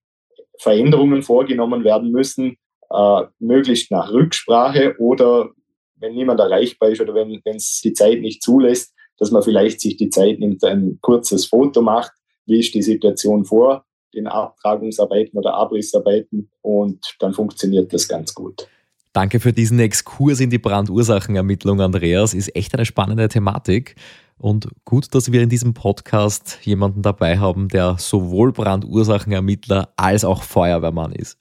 Veränderungen 0.58 1.22
vorgenommen 1.22 1.84
werden 1.84 2.10
müssen, 2.10 2.56
äh, 2.90 3.22
möglichst 3.38 3.90
nach 3.90 4.10
Rücksprache 4.10 4.96
oder 4.98 5.50
wenn 5.96 6.14
niemand 6.14 6.40
erreichbar 6.40 6.90
ist 6.90 7.00
oder 7.00 7.14
wenn 7.14 7.40
es 7.44 7.80
die 7.82 7.92
Zeit 7.92 8.20
nicht 8.20 8.42
zulässt, 8.42 8.94
dass 9.18 9.30
man 9.30 9.42
vielleicht 9.42 9.80
sich 9.80 9.96
die 9.96 10.08
Zeit 10.08 10.38
nimmt, 10.38 10.64
ein 10.64 10.98
kurzes 11.02 11.44
Foto 11.44 11.82
macht, 11.82 12.12
wie 12.46 12.60
ist 12.60 12.74
die 12.74 12.82
Situation 12.82 13.44
vor 13.44 13.84
den 14.14 14.26
Abtragungsarbeiten 14.26 15.38
oder 15.38 15.54
Abrissarbeiten 15.54 16.50
und 16.62 16.98
dann 17.20 17.32
funktioniert 17.32 17.92
das 17.92 18.08
ganz 18.08 18.34
gut. 18.34 18.66
Danke 19.12 19.40
für 19.40 19.52
diesen 19.52 19.78
Exkurs 19.78 20.40
in 20.40 20.50
die 20.50 20.58
Brandursachenermittlung, 20.58 21.80
Andreas. 21.80 22.32
Ist 22.32 22.54
echt 22.54 22.74
eine 22.74 22.84
spannende 22.84 23.28
Thematik. 23.28 23.96
Und 24.40 24.68
gut, 24.86 25.14
dass 25.14 25.32
wir 25.32 25.42
in 25.42 25.50
diesem 25.50 25.74
Podcast 25.74 26.60
jemanden 26.62 27.02
dabei 27.02 27.38
haben, 27.38 27.68
der 27.68 27.96
sowohl 27.98 28.52
Brandursachenermittler 28.52 29.92
als 29.96 30.24
auch 30.24 30.42
Feuerwehrmann 30.42 31.12
ist. 31.12 31.36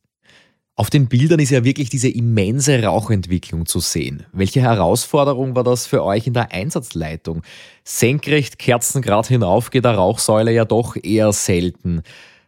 Auf 0.76 0.90
den 0.90 1.08
Bildern 1.08 1.40
ist 1.40 1.50
ja 1.50 1.64
wirklich 1.64 1.90
diese 1.90 2.10
immense 2.10 2.84
Rauchentwicklung 2.84 3.66
zu 3.66 3.80
sehen. 3.80 4.26
Welche 4.34 4.62
Herausforderung 4.62 5.56
war 5.56 5.64
das 5.64 5.88
für 5.88 6.04
euch 6.04 6.28
in 6.28 6.34
der 6.34 6.52
Einsatzleitung? 6.52 7.42
Senkrecht 7.86 8.60
Kerzengrad 8.60 9.28
hinauf 9.28 9.72
geht 9.72 9.86
der 9.86 9.96
Rauchsäule 9.96 10.52
ja 10.52 10.66
doch 10.66 10.98
eher 11.02 11.32
selten. 11.32 12.02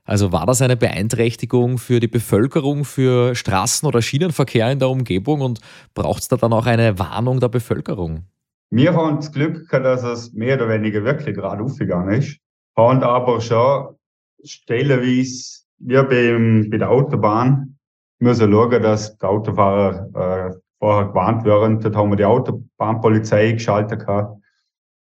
Also 0.03 0.33
war 0.33 0.45
das 0.45 0.61
eine 0.61 0.75
Beeinträchtigung 0.75 1.77
für 1.77 2.01
die 2.01 2.09
Bevölkerung, 2.09 2.83
für 2.83 3.35
Straßen- 3.35 3.87
oder 3.87 4.01
Schienenverkehr 4.01 4.69
in 4.69 4.79
der 4.79 4.89
Umgebung 4.89 5.39
und 5.39 5.61
braucht 5.93 6.23
es 6.23 6.27
da 6.27 6.35
dann 6.35 6.51
auch 6.51 6.65
eine 6.65 6.99
Warnung 6.99 7.39
der 7.39 7.49
Bevölkerung? 7.49 8.25
Wir 8.73 8.93
haben 8.95 9.17
das 9.17 9.33
Glück 9.33 9.67
gehabt, 9.67 9.85
dass 9.85 10.03
es 10.03 10.31
mehr 10.31 10.55
oder 10.55 10.69
weniger 10.69 11.03
wirklich 11.03 11.35
gerade 11.35 11.61
aufgegangen 11.61 12.13
ist. 12.13 12.39
Haben 12.77 13.03
aber 13.03 13.41
schon 13.41 13.97
stellenweise, 14.45 15.65
wie 15.79 16.01
beim, 16.03 16.69
bei 16.69 16.77
der 16.77 16.89
Autobahn, 16.89 17.77
müssen 18.19 18.49
schauen, 18.49 18.81
dass 18.81 19.17
die 19.17 19.25
Autofahrer 19.25 20.51
äh, 20.53 20.55
vorher 20.79 21.09
gewarnt 21.09 21.43
werden. 21.43 21.81
Dort 21.81 21.95
haben 21.97 22.11
wir 22.11 22.15
die 22.15 22.23
Autobahnpolizei 22.23 23.51
geschaltet 23.51 24.05
gehabt. 24.05 24.41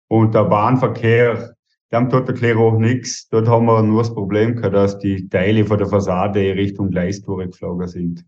Und 0.08 0.34
der 0.34 0.44
Bahnverkehr, 0.44 1.54
die 1.92 1.96
haben 1.96 2.08
dort 2.08 2.28
erklärt 2.28 2.56
auch 2.56 2.78
nichts. 2.78 3.28
Dort 3.28 3.48
haben 3.48 3.66
wir 3.66 3.82
nur 3.82 4.00
das 4.00 4.14
Problem 4.14 4.56
gehabt, 4.56 4.74
dass 4.74 4.98
die 4.98 5.28
Teile 5.28 5.66
von 5.66 5.76
der 5.76 5.88
Fassade 5.88 6.40
Richtung 6.40 6.90
Gleis 6.90 7.20
durchgeflogen 7.20 7.86
sind. 7.86 8.24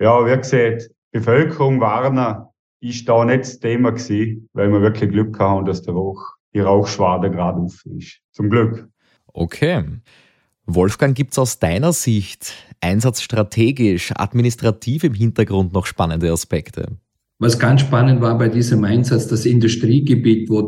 Ja, 0.00 0.24
wie 0.24 0.36
gesagt, 0.38 0.90
Bevölkerung 1.12 1.80
warnen 1.80 2.46
ist 2.84 3.08
da 3.08 3.24
nicht 3.24 3.40
das 3.40 3.58
Thema 3.58 3.90
gewesen, 3.90 4.48
weil 4.52 4.70
wir 4.70 4.80
wirklich 4.82 5.10
Glück 5.10 5.38
haben, 5.38 5.64
dass 5.64 5.82
der 5.82 5.94
Rauch, 5.94 6.20
die 6.54 6.60
Rauchschwade 6.60 7.30
gerade 7.30 7.58
auf 7.58 7.84
ist. 7.96 8.20
Zum 8.32 8.50
Glück. 8.50 8.88
Okay. 9.32 9.84
Wolfgang, 10.66 11.16
gibt 11.16 11.32
es 11.32 11.38
aus 11.38 11.58
deiner 11.58 11.92
Sicht 11.92 12.54
einsatzstrategisch, 12.80 14.12
administrativ 14.14 15.04
im 15.04 15.14
Hintergrund 15.14 15.72
noch 15.72 15.86
spannende 15.86 16.30
Aspekte? 16.30 16.98
Was 17.38 17.58
ganz 17.58 17.80
spannend 17.80 18.20
war 18.20 18.38
bei 18.38 18.48
diesem 18.48 18.84
Einsatz, 18.84 19.26
das 19.26 19.44
Industriegebiet, 19.44 20.48
wo, 20.48 20.62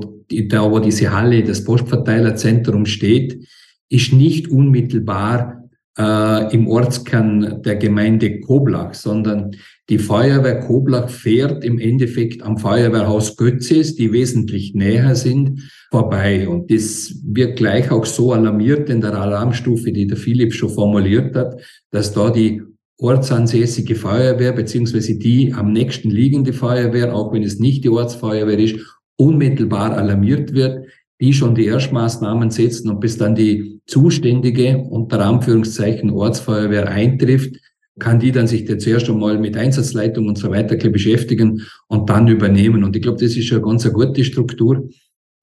da 0.48 0.70
wo 0.70 0.80
diese 0.80 1.12
Halle, 1.12 1.44
das 1.44 1.64
Postverteilerzentrum 1.64 2.86
steht, 2.86 3.46
ist 3.88 4.12
nicht 4.12 4.48
unmittelbar 4.48 5.65
äh, 5.98 6.54
im 6.54 6.68
Ortskern 6.68 7.62
der 7.62 7.76
Gemeinde 7.76 8.40
Koblach, 8.40 8.94
sondern 8.94 9.52
die 9.88 9.98
Feuerwehr 9.98 10.60
Koblach 10.60 11.08
fährt 11.08 11.64
im 11.64 11.78
Endeffekt 11.78 12.42
am 12.42 12.58
Feuerwehrhaus 12.58 13.36
Götzes, 13.36 13.94
die 13.94 14.12
wesentlich 14.12 14.74
näher 14.74 15.14
sind, 15.14 15.70
vorbei. 15.90 16.48
Und 16.48 16.70
das 16.70 17.14
wird 17.24 17.56
gleich 17.56 17.90
auch 17.90 18.04
so 18.04 18.32
alarmiert 18.32 18.90
in 18.90 19.00
der 19.00 19.14
Alarmstufe, 19.14 19.92
die 19.92 20.06
der 20.06 20.16
Philipp 20.16 20.52
schon 20.52 20.70
formuliert 20.70 21.36
hat, 21.36 21.60
dass 21.92 22.12
da 22.12 22.30
die 22.30 22.62
ortsansässige 22.98 23.94
Feuerwehr 23.94 24.52
beziehungsweise 24.52 25.18
die 25.18 25.52
am 25.52 25.72
nächsten 25.72 26.10
liegende 26.10 26.52
Feuerwehr, 26.52 27.14
auch 27.14 27.32
wenn 27.32 27.42
es 27.42 27.58
nicht 27.58 27.84
die 27.84 27.90
Ortsfeuerwehr 27.90 28.58
ist, 28.58 28.76
unmittelbar 29.16 29.96
alarmiert 29.96 30.52
wird, 30.52 30.86
die 31.20 31.32
schon 31.32 31.54
die 31.54 31.66
Erstmaßnahmen 31.66 32.50
setzen 32.50 32.90
und 32.90 33.00
bis 33.00 33.16
dann 33.16 33.34
die 33.34 33.80
zuständige, 33.86 34.78
unter 34.90 35.24
Anführungszeichen, 35.24 36.10
Ortsfeuerwehr 36.10 36.88
eintrifft, 36.88 37.56
kann 37.98 38.20
die 38.20 38.32
dann 38.32 38.46
sich 38.46 38.66
zuerst 38.78 39.08
einmal 39.08 39.38
mit 39.38 39.56
Einsatzleitung 39.56 40.28
und 40.28 40.36
so 40.36 40.50
weiter 40.50 40.76
beschäftigen 40.90 41.62
und 41.88 42.10
dann 42.10 42.28
übernehmen. 42.28 42.84
Und 42.84 42.94
ich 42.94 43.02
glaube, 43.02 43.18
das 43.18 43.36
ist 43.36 43.46
schon 43.46 43.58
eine 43.58 43.66
ganz 43.68 43.90
gute 43.90 44.24
Struktur 44.24 44.88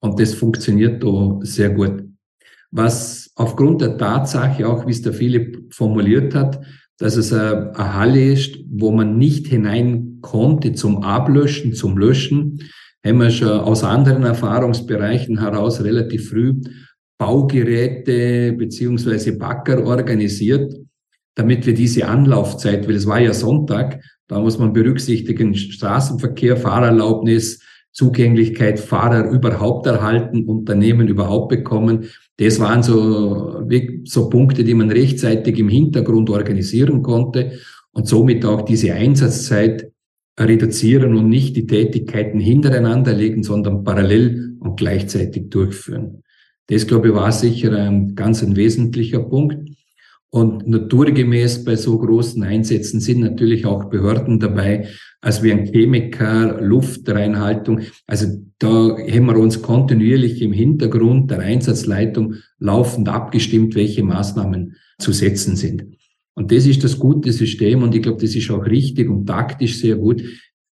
und 0.00 0.20
das 0.20 0.34
funktioniert 0.34 1.02
da 1.02 1.38
sehr 1.40 1.70
gut. 1.70 2.04
Was 2.70 3.30
aufgrund 3.34 3.80
der 3.80 3.98
Tatsache, 3.98 4.68
auch 4.68 4.86
wie 4.86 4.92
es 4.92 5.02
der 5.02 5.12
Philipp 5.12 5.72
formuliert 5.74 6.34
hat, 6.34 6.60
dass 6.98 7.16
es 7.16 7.32
eine, 7.32 7.74
eine 7.74 7.94
Halle 7.94 8.32
ist, 8.32 8.56
wo 8.68 8.92
man 8.92 9.18
nicht 9.18 9.48
hinein 9.48 10.18
konnte 10.20 10.72
zum 10.74 11.02
Ablöschen, 11.02 11.72
zum 11.72 11.98
Löschen, 11.98 12.60
haben 13.04 13.20
wir 13.20 13.30
schon 13.30 13.60
aus 13.60 13.84
anderen 13.84 14.24
Erfahrungsbereichen 14.24 15.38
heraus 15.40 15.82
relativ 15.82 16.30
früh 16.30 16.54
Baugeräte 17.18 18.52
beziehungsweise 18.52 19.38
Backer 19.38 19.84
organisiert, 19.86 20.74
damit 21.34 21.66
wir 21.66 21.74
diese 21.74 22.08
Anlaufzeit, 22.08 22.88
weil 22.88 22.96
es 22.96 23.06
war 23.06 23.20
ja 23.20 23.32
Sonntag, 23.32 24.00
da 24.26 24.40
muss 24.40 24.58
man 24.58 24.72
berücksichtigen, 24.72 25.54
Straßenverkehr, 25.54 26.56
Fahrerlaubnis, 26.56 27.60
Zugänglichkeit, 27.92 28.80
Fahrer 28.80 29.30
überhaupt 29.30 29.86
erhalten, 29.86 30.44
Unternehmen 30.46 31.06
überhaupt 31.06 31.50
bekommen. 31.50 32.08
Das 32.38 32.58
waren 32.58 32.82
so, 32.82 33.62
so 34.04 34.28
Punkte, 34.28 34.64
die 34.64 34.74
man 34.74 34.90
rechtzeitig 34.90 35.58
im 35.58 35.68
Hintergrund 35.68 36.28
organisieren 36.30 37.02
konnte 37.02 37.52
und 37.92 38.08
somit 38.08 38.44
auch 38.44 38.62
diese 38.62 38.92
Einsatzzeit 38.94 39.92
reduzieren 40.38 41.14
und 41.14 41.28
nicht 41.28 41.56
die 41.56 41.66
Tätigkeiten 41.66 42.40
hintereinander 42.40 43.12
legen, 43.12 43.42
sondern 43.42 43.84
parallel 43.84 44.56
und 44.60 44.76
gleichzeitig 44.76 45.50
durchführen. 45.50 46.22
Das, 46.66 46.86
glaube 46.86 47.08
ich, 47.08 47.14
war 47.14 47.30
sicher 47.30 47.72
ein 47.72 48.14
ganz 48.14 48.42
ein 48.42 48.56
wesentlicher 48.56 49.20
Punkt. 49.20 49.68
Und 50.30 50.66
naturgemäß 50.66 51.62
bei 51.62 51.76
so 51.76 51.96
großen 51.96 52.42
Einsätzen 52.42 52.98
sind 52.98 53.20
natürlich 53.20 53.66
auch 53.66 53.84
Behörden 53.84 54.40
dabei, 54.40 54.88
als 55.20 55.44
wie 55.44 55.52
ein 55.52 55.66
Chemiker, 55.66 56.60
Luftreinhaltung. 56.60 57.82
Also 58.08 58.26
da 58.58 58.96
haben 58.98 59.26
wir 59.26 59.36
uns 59.36 59.62
kontinuierlich 59.62 60.42
im 60.42 60.52
Hintergrund 60.52 61.30
der 61.30 61.38
Einsatzleitung 61.38 62.34
laufend 62.58 63.08
abgestimmt, 63.08 63.76
welche 63.76 64.02
Maßnahmen 64.02 64.74
zu 64.98 65.12
setzen 65.12 65.54
sind. 65.54 65.84
Und 66.34 66.50
das 66.50 66.66
ist 66.66 66.82
das 66.82 66.98
gute 66.98 67.32
System 67.32 67.82
und 67.82 67.94
ich 67.94 68.02
glaube, 68.02 68.20
das 68.20 68.34
ist 68.34 68.50
auch 68.50 68.66
richtig 68.66 69.08
und 69.08 69.26
taktisch 69.26 69.78
sehr 69.78 69.96
gut. 69.96 70.22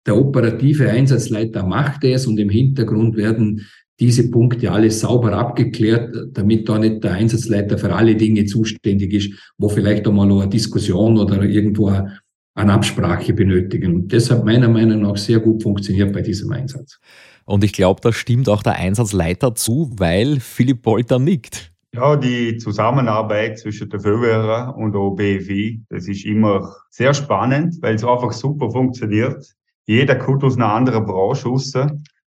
Der 0.08 0.18
operative 0.18 0.90
Einsatzleiter 0.90 1.64
macht 1.64 2.04
es 2.04 2.26
und 2.26 2.40
im 2.40 2.50
Hintergrund 2.50 3.16
werden 3.16 3.62
diese 4.00 4.32
Punkte 4.32 4.72
alles 4.72 5.02
sauber 5.02 5.34
abgeklärt, 5.34 6.16
damit 6.34 6.68
da 6.68 6.80
nicht 6.80 7.04
der 7.04 7.12
Einsatzleiter 7.12 7.78
für 7.78 7.94
alle 7.94 8.16
Dinge 8.16 8.46
zuständig 8.46 9.14
ist, 9.14 9.54
wo 9.60 9.70
vielleicht 9.70 10.08
einmal 10.08 10.26
noch 10.26 10.42
eine 10.42 10.50
Diskussion 10.50 11.20
oder 11.20 11.44
irgendwo 11.44 11.90
eine, 11.90 12.74
Absprache 12.74 13.34
benötigen. 13.34 13.96
Und 13.96 14.12
deshalb 14.12 14.44
meiner 14.44 14.70
Meinung 14.70 15.04
nach 15.04 15.18
sehr 15.18 15.40
gut 15.40 15.62
funktioniert 15.62 16.14
bei 16.14 16.22
diesem 16.22 16.52
Einsatz. 16.52 17.00
Und 17.46 17.64
ich 17.64 17.74
glaube, 17.74 18.02
da 18.02 18.12
stimmt 18.12 18.50
auch 18.50 18.64
der 18.64 18.76
Einsatzleiter 18.76 19.54
zu, 19.54 19.92
weil 19.98 20.40
Philipp 20.40 20.82
Polter 20.82 21.20
nickt. 21.20 21.71
Ja, 21.94 22.16
die 22.16 22.58
Zusammenarbeit 22.58 23.60
zwischen 23.60 23.90
der 23.90 24.00
Feuerwehr 24.00 24.74
und 24.78 24.94
der 24.94 25.12
BFI, 25.12 25.84
das 25.90 26.08
ist 26.08 26.26
immer 26.26 26.74
sehr 26.90 27.14
spannend, 27.14 27.76
weil 27.82 27.96
es 27.96 28.04
einfach 28.06 28.32
super 28.32 28.72
funktioniert. 28.72 29.46
Jeder 29.86 30.16
kommt 30.16 30.44
aus 30.44 30.56
einer 30.56 30.72
anderen 30.74 31.06
Branche 31.06 31.50
raus 31.50 31.74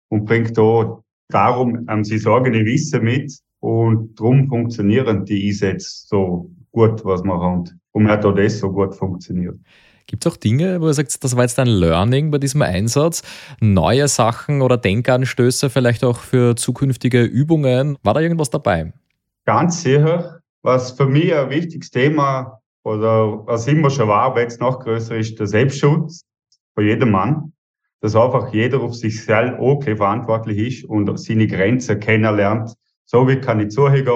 und 0.08 0.26
bringt 0.26 0.58
da 0.58 1.00
darum 1.28 1.86
haben 1.88 2.04
sie 2.04 2.20
eigene 2.26 2.64
Wissen 2.64 3.02
mit 3.02 3.32
und 3.60 4.18
darum 4.18 4.48
funktionieren 4.48 5.24
die 5.24 5.48
Einsätze 5.48 6.06
so 6.06 6.50
gut, 6.72 7.04
was 7.04 7.24
man 7.24 7.40
hat. 7.40 7.74
Und 7.92 8.08
hat 8.08 8.26
auch 8.26 8.34
das 8.34 8.58
so 8.58 8.70
gut 8.70 8.94
funktioniert. 8.94 9.56
Gibt 10.06 10.24
es 10.24 10.32
auch 10.32 10.36
Dinge, 10.36 10.80
wo 10.80 10.86
ihr 10.88 10.94
sagt, 10.94 11.24
das 11.24 11.34
war 11.34 11.42
jetzt 11.42 11.58
ein 11.58 11.66
Learning 11.66 12.30
bei 12.30 12.38
diesem 12.38 12.62
Einsatz? 12.62 13.22
Neue 13.60 14.06
Sachen 14.06 14.60
oder 14.60 14.76
Denkanstöße 14.76 15.70
vielleicht 15.70 16.04
auch 16.04 16.18
für 16.18 16.54
zukünftige 16.56 17.22
Übungen? 17.22 17.96
War 18.02 18.14
da 18.14 18.20
irgendwas 18.20 18.50
dabei? 18.50 18.92
Ganz 19.46 19.82
sicher. 19.82 20.40
Was 20.62 20.92
für 20.92 21.06
mich 21.06 21.34
ein 21.34 21.48
wichtiges 21.48 21.90
Thema 21.90 22.60
oder 22.82 23.46
was 23.46 23.66
immer 23.66 23.88
schon 23.88 24.08
war, 24.08 24.22
aber 24.22 24.42
jetzt 24.42 24.60
noch 24.60 24.80
größer 24.80 25.16
ist, 25.16 25.38
der 25.38 25.46
Selbstschutz 25.46 26.24
für 26.74 26.82
jeden 26.82 27.10
Mann 27.10 27.52
dass 28.00 28.14
einfach 28.14 28.52
jeder 28.52 28.80
auf 28.82 28.94
sich 28.94 29.24
selbst 29.24 29.58
okay 29.58 29.96
verantwortlich 29.96 30.58
ist 30.58 30.84
und 30.84 31.18
seine 31.18 31.46
Grenzen 31.46 31.98
kennenlernt. 31.98 32.74
So 33.04 33.26
wie 33.26 33.40
kann 33.40 33.60
ich 33.60 33.70
zugehen. 33.70 34.06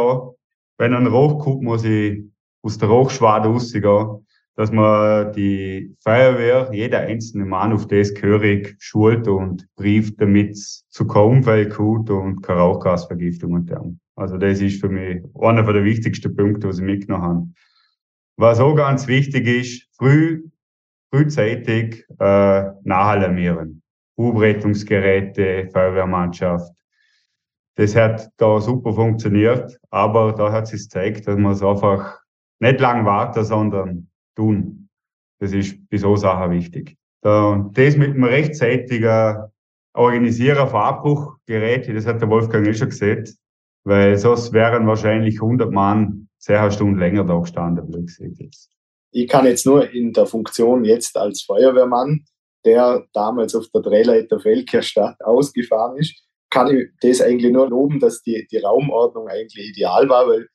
Wenn 0.79 0.95
ein 0.95 1.07
Rauch 1.07 1.39
kommt, 1.39 1.63
muss 1.63 1.85
ich 1.85 2.23
aus 2.63 2.79
der 2.79 2.89
Rauchschwade 2.89 3.49
rausgehen. 3.49 4.27
Dass 4.57 4.71
man 4.71 5.33
die 5.33 5.97
Feuerwehr, 6.01 6.71
jeder 6.73 7.01
einzelne 7.01 7.47
Mann 7.47 7.73
auf 7.73 7.87
das 7.87 8.13
gehörig 8.13 8.77
schult 8.79 9.27
und 9.27 9.67
brieft, 9.75 10.21
damit 10.21 10.53
es 10.53 10.85
zu 10.91 11.07
keinem 11.07 11.39
Unfall 11.39 11.69
kommt 11.69 12.11
und 12.11 12.43
keine 12.43 12.61
Rauchgasvergiftung 12.61 13.53
und 13.53 13.71
dem. 13.71 14.01
Also 14.21 14.37
das 14.37 14.61
ist 14.61 14.83
für 14.83 14.91
mich 14.91 15.23
einer 15.41 15.63
der 15.73 15.83
wichtigsten 15.83 16.37
Punkte, 16.37 16.69
was 16.69 16.79
ich 16.79 16.85
mitgenommen 16.85 17.25
habe. 17.25 17.49
Was 18.37 18.61
auch 18.61 18.75
ganz 18.75 19.07
wichtig 19.07 19.47
ist, 19.47 19.89
früh 19.97 20.43
frühzeitig 21.11 22.05
äh, 22.19 22.65
nachalarmieren. 22.85 23.83
Hubrettungsgeräte, 24.19 25.71
Feuerwehrmannschaft. 25.73 26.71
Das 27.77 27.97
hat 27.97 28.31
da 28.37 28.61
super 28.61 28.93
funktioniert, 28.93 29.81
aber 29.89 30.35
da 30.35 30.53
hat 30.53 30.69
sich 30.69 30.83
gezeigt, 30.83 31.27
dass 31.27 31.39
man 31.39 31.53
es 31.53 31.63
einfach 31.63 32.21
nicht 32.61 32.79
lang 32.79 33.07
warten, 33.07 33.43
sondern 33.43 34.11
tun. 34.37 34.91
Das 35.41 35.53
ist 35.53 35.89
bei 35.89 35.97
so 35.97 36.15
Sachen 36.15 36.51
wichtig. 36.51 36.99
Da, 37.23 37.71
das 37.73 37.97
mit 37.97 38.11
einem 38.11 38.25
rechtzeitigen 38.25 39.45
Organisieren 39.95 40.69
von 40.69 40.81
Abbruchgeräten, 40.81 41.95
das 41.95 42.07
hat 42.07 42.21
der 42.21 42.29
Wolfgang 42.29 42.67
eh 42.67 42.75
schon 42.75 42.91
gesagt, 42.91 43.40
weil 43.85 44.17
sonst 44.17 44.53
wären 44.53 44.87
wahrscheinlich 44.87 45.41
100 45.41 45.71
Mann 45.71 46.29
10 46.39 46.71
Stunden 46.71 46.99
länger 46.99 47.25
da 47.25 47.39
gestanden, 47.39 47.91
blöd 47.91 48.07
gesagt. 48.07 48.69
Ich 49.13 49.29
kann 49.29 49.47
jetzt 49.47 49.67
nur 49.67 49.91
in 49.91 50.13
der 50.13 50.27
Funktion 50.27 50.85
jetzt 50.85 51.17
als 51.17 51.43
Feuerwehrmann, 51.43 52.25
der 52.65 53.07
damals 53.13 53.55
auf 53.55 53.67
der 53.75 53.83
Drehleiter 53.83 54.39
Feldkirchstadt 54.39 55.21
ausgefahren 55.23 55.97
ist, 55.97 56.23
kann 56.51 56.77
ich 56.77 56.89
das 57.01 57.21
eigentlich 57.21 57.53
nur 57.53 57.69
loben, 57.69 58.01
dass 58.01 58.23
die, 58.23 58.47
die 58.51 58.59
Raumordnung 58.59 59.29
eigentlich 59.29 59.71
ideal 59.71 60.09
war, 60.09 60.29
weil 60.29 60.49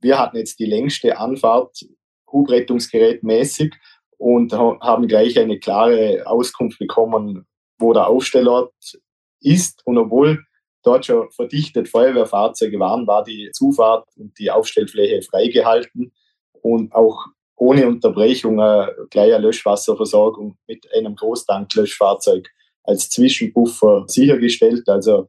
wir 0.00 0.18
hatten 0.18 0.38
jetzt 0.38 0.58
die 0.58 0.66
längste 0.66 1.18
Anfahrt 1.18 1.84
Hubrettungsgerätmäßig 2.32 3.74
und 4.16 4.52
haben 4.52 5.08
gleich 5.08 5.38
eine 5.38 5.58
klare 5.58 6.22
Auskunft 6.26 6.78
bekommen, 6.78 7.46
wo 7.78 7.92
der 7.92 8.06
Aufstellort 8.06 8.72
ist. 9.40 9.82
Und 9.84 9.98
obwohl 9.98 10.44
dort 10.82 11.06
schon 11.06 11.30
verdichtet 11.30 11.88
Feuerwehrfahrzeuge 11.88 12.78
waren, 12.78 13.06
war 13.06 13.24
die 13.24 13.50
Zufahrt 13.52 14.08
und 14.16 14.38
die 14.38 14.50
Aufstellfläche 14.50 15.22
freigehalten 15.22 16.12
und 16.62 16.94
auch 16.94 17.26
ohne 17.56 17.86
Unterbrechung 17.86 18.58
äh, 18.58 18.86
eine 19.14 19.38
Löschwasserversorgung 19.38 20.56
mit 20.66 20.86
einem 20.94 21.14
Großtanklöschfahrzeug 21.14 22.48
als 22.84 23.10
Zwischenpuffer 23.10 24.04
sichergestellt. 24.06 24.88
Also 24.88 25.28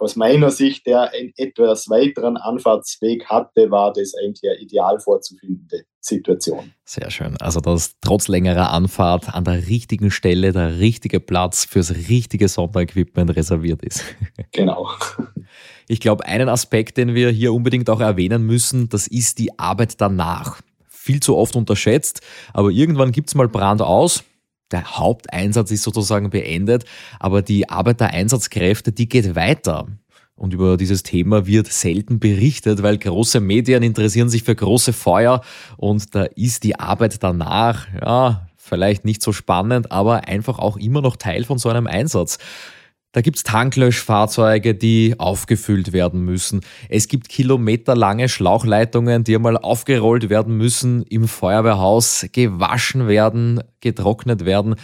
aus 0.00 0.16
meiner 0.16 0.50
Sicht, 0.50 0.86
der 0.86 1.12
einen 1.12 1.32
etwas 1.36 1.88
weiteren 1.88 2.36
Anfahrtsweg 2.36 3.26
hatte, 3.26 3.70
war 3.70 3.92
das 3.92 4.14
eigentlich 4.14 4.50
eine 4.50 4.60
ideal 4.60 4.98
vorzufindende 4.98 5.84
Situation. 6.00 6.72
Sehr 6.84 7.10
schön. 7.10 7.36
Also, 7.38 7.60
dass 7.60 7.96
trotz 8.00 8.28
längerer 8.28 8.72
Anfahrt 8.72 9.34
an 9.34 9.44
der 9.44 9.68
richtigen 9.68 10.10
Stelle 10.10 10.52
der 10.52 10.78
richtige 10.78 11.20
Platz 11.20 11.64
fürs 11.64 11.90
richtige 12.08 12.48
Sonderequipment 12.48 13.36
reserviert 13.36 13.82
ist. 13.82 14.04
Genau. 14.52 14.90
Ich 15.86 16.00
glaube, 16.00 16.24
einen 16.24 16.48
Aspekt, 16.48 16.96
den 16.96 17.14
wir 17.14 17.30
hier 17.30 17.52
unbedingt 17.52 17.88
auch 17.88 18.00
erwähnen 18.00 18.44
müssen, 18.44 18.88
das 18.88 19.06
ist 19.06 19.38
die 19.38 19.58
Arbeit 19.58 20.00
danach 20.00 20.60
viel 20.88 21.20
zu 21.20 21.36
oft 21.36 21.56
unterschätzt, 21.56 22.20
aber 22.52 22.70
irgendwann 22.70 23.12
gibt 23.12 23.28
es 23.28 23.34
mal 23.34 23.48
Brand 23.48 23.80
aus. 23.80 24.24
Der 24.70 24.98
Haupteinsatz 24.98 25.70
ist 25.70 25.82
sozusagen 25.82 26.30
beendet, 26.30 26.84
aber 27.18 27.42
die 27.42 27.68
Arbeit 27.68 28.00
der 28.00 28.10
Einsatzkräfte, 28.10 28.92
die 28.92 29.08
geht 29.08 29.34
weiter. 29.34 29.88
Und 30.36 30.54
über 30.54 30.78
dieses 30.78 31.02
Thema 31.02 31.46
wird 31.46 31.70
selten 31.70 32.18
berichtet, 32.18 32.82
weil 32.82 32.96
große 32.96 33.40
Medien 33.40 33.82
interessieren 33.82 34.30
sich 34.30 34.42
für 34.42 34.54
große 34.54 34.94
Feuer 34.94 35.42
und 35.76 36.14
da 36.14 36.22
ist 36.22 36.64
die 36.64 36.78
Arbeit 36.78 37.22
danach, 37.22 37.86
ja, 38.00 38.46
vielleicht 38.56 39.04
nicht 39.04 39.20
so 39.20 39.32
spannend, 39.32 39.92
aber 39.92 40.28
einfach 40.28 40.58
auch 40.58 40.78
immer 40.78 41.02
noch 41.02 41.16
Teil 41.16 41.44
von 41.44 41.58
so 41.58 41.68
einem 41.68 41.86
Einsatz. 41.86 42.38
Da 43.12 43.22
gibt's 43.22 43.42
Tanklöschfahrzeuge, 43.42 44.74
die 44.76 45.16
aufgefüllt 45.18 45.92
werden 45.92 46.24
müssen. 46.24 46.60
Es 46.88 47.08
gibt 47.08 47.28
kilometerlange 47.28 48.28
Schlauchleitungen, 48.28 49.24
die 49.24 49.34
einmal 49.34 49.56
aufgerollt 49.56 50.30
werden 50.30 50.56
müssen, 50.56 51.02
im 51.02 51.26
Feuerwehrhaus 51.26 52.26
gewaschen 52.30 53.08
werden, 53.08 53.64
getrocknet 53.80 54.44
werden. 54.44 54.76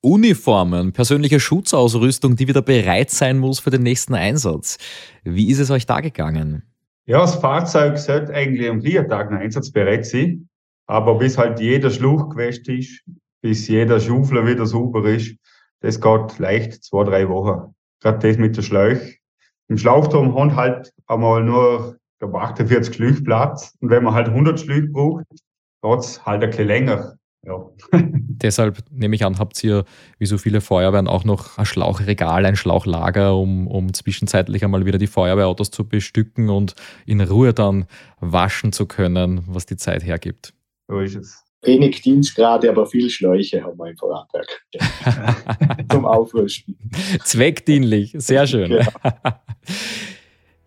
Uniformen, 0.00 0.92
persönliche 0.92 1.38
Schutzausrüstung, 1.38 2.36
die 2.36 2.48
wieder 2.48 2.62
bereit 2.62 3.10
sein 3.10 3.38
muss 3.38 3.58
für 3.58 3.70
den 3.70 3.82
nächsten 3.82 4.14
Einsatz. 4.14 4.78
Wie 5.24 5.50
ist 5.50 5.58
es 5.58 5.70
euch 5.70 5.84
da 5.84 6.00
gegangen? 6.00 6.62
Ja, 7.04 7.20
das 7.20 7.34
Fahrzeug 7.34 7.98
sollte 7.98 8.32
eigentlich 8.32 8.70
am 8.70 8.80
vier 8.80 9.06
Tagen 9.06 9.36
einsatzbereit 9.36 10.06
sein. 10.06 10.48
Aber 10.86 11.18
bis 11.18 11.36
halt 11.36 11.60
jeder 11.60 11.90
Schluch 11.90 12.30
gewäscht 12.30 12.68
ist, 12.68 13.04
bis 13.42 13.68
jeder 13.68 14.00
Schaufler 14.00 14.46
wieder 14.46 14.64
sauber 14.64 15.04
ist, 15.10 15.36
das 15.80 16.00
geht 16.00 16.38
leicht 16.38 16.84
zwei, 16.84 17.04
drei 17.04 17.28
Wochen. 17.28 17.74
Gerade 18.00 18.18
das 18.18 18.38
mit 18.38 18.56
der 18.56 18.62
Schläuch. 18.62 19.18
Im 19.68 19.78
Schlauchturm 19.78 20.36
haben 20.36 20.54
halt 20.56 20.92
einmal 21.06 21.42
nur 21.42 21.96
glaube, 22.18 22.40
48 22.40 22.94
Schlüch 22.94 23.24
Platz. 23.24 23.74
Und 23.80 23.90
wenn 23.90 24.04
man 24.04 24.14
halt 24.14 24.28
100 24.28 24.58
Schlüch 24.58 24.90
braucht, 24.92 25.24
geht 25.82 25.98
es 25.98 26.24
halt 26.24 26.42
ein 26.42 26.50
bisschen 26.50 26.66
länger. 26.66 27.16
Ja. 27.42 27.64
Deshalb 27.92 28.82
nehme 28.90 29.14
ich 29.14 29.24
an, 29.24 29.38
habt 29.38 29.62
ihr, 29.62 29.84
wie 30.18 30.26
so 30.26 30.36
viele 30.36 30.60
Feuerwehren, 30.60 31.06
auch 31.06 31.24
noch 31.24 31.58
ein 31.58 31.66
Schlauchregal, 31.66 32.44
ein 32.44 32.56
Schlauchlager, 32.56 33.36
um, 33.36 33.68
um 33.68 33.94
zwischenzeitlich 33.94 34.64
einmal 34.64 34.84
wieder 34.84 34.98
die 34.98 35.06
Feuerwehrautos 35.06 35.70
zu 35.70 35.86
bestücken 35.88 36.50
und 36.50 36.74
in 37.06 37.20
Ruhe 37.20 37.54
dann 37.54 37.86
waschen 38.20 38.72
zu 38.72 38.86
können, 38.86 39.42
was 39.46 39.66
die 39.66 39.76
Zeit 39.76 40.04
hergibt. 40.04 40.54
So 40.88 41.00
ist 41.00 41.14
es 41.14 41.45
wenig 41.66 42.02
Dienstgrade, 42.02 42.70
aber 42.70 42.86
viel 42.86 43.10
Schläuche 43.10 43.62
haben 43.62 43.78
wir 43.78 43.90
im 43.90 43.96
Vorarlberg 43.96 44.62
zum 45.90 46.04
Aufrüsten. 46.04 46.78
Zweckdienlich, 47.24 48.14
sehr 48.16 48.46
schön. 48.46 48.70
Genau. 48.70 48.82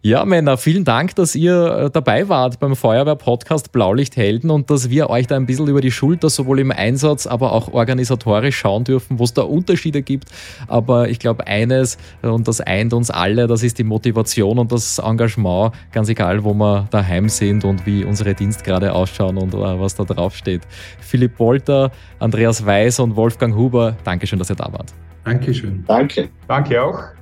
Ja, 0.01 0.23
Männer, 0.23 0.55
vielen 0.55 0.85
Dank, 0.85 1.15
dass 1.15 1.35
ihr 1.35 1.65
äh, 1.65 1.89
dabei 1.89 2.29
wart 2.29 2.61
beim 2.61 2.77
Feuerwehr-Podcast 2.77 3.73
Blaulichthelden 3.73 4.49
und 4.49 4.69
dass 4.69 4.89
wir 4.89 5.09
euch 5.09 5.27
da 5.27 5.35
ein 5.35 5.45
bisschen 5.45 5.67
über 5.67 5.81
die 5.81 5.91
Schulter 5.91 6.29
sowohl 6.29 6.59
im 6.59 6.71
Einsatz, 6.71 7.27
aber 7.27 7.51
auch 7.51 7.73
organisatorisch 7.73 8.57
schauen 8.57 8.85
dürfen, 8.85 9.19
wo 9.19 9.25
es 9.25 9.33
da 9.33 9.41
Unterschiede 9.41 10.01
gibt. 10.01 10.29
Aber 10.69 11.09
ich 11.09 11.19
glaube, 11.19 11.47
eines, 11.47 11.97
äh, 12.21 12.27
und 12.27 12.47
das 12.47 12.61
eint 12.61 12.93
uns 12.93 13.11
alle, 13.11 13.47
das 13.47 13.61
ist 13.61 13.77
die 13.77 13.83
Motivation 13.83 14.57
und 14.57 14.71
das 14.71 14.99
Engagement, 14.99 15.73
ganz 15.91 16.07
egal, 16.07 16.45
wo 16.45 16.53
wir 16.53 16.87
daheim 16.91 17.27
sind 17.27 17.65
und 17.65 17.85
wie 17.85 18.05
unsere 18.05 18.33
Dienstgrade 18.33 18.93
ausschauen 18.93 19.37
und 19.37 19.53
äh, 19.53 19.57
was 19.57 19.95
da 19.95 20.05
draufsteht. 20.05 20.61
Philipp 21.01 21.35
Polter, 21.35 21.91
Andreas 22.19 22.65
Weiß 22.65 23.01
und 23.01 23.17
Wolfgang 23.17 23.53
Huber, 23.53 23.97
Dankeschön, 24.05 24.39
dass 24.39 24.49
ihr 24.49 24.55
da 24.55 24.71
wart. 24.71 24.93
Dankeschön. 25.25 25.83
Danke. 25.85 26.29
Danke 26.47 26.81
auch. 26.81 27.18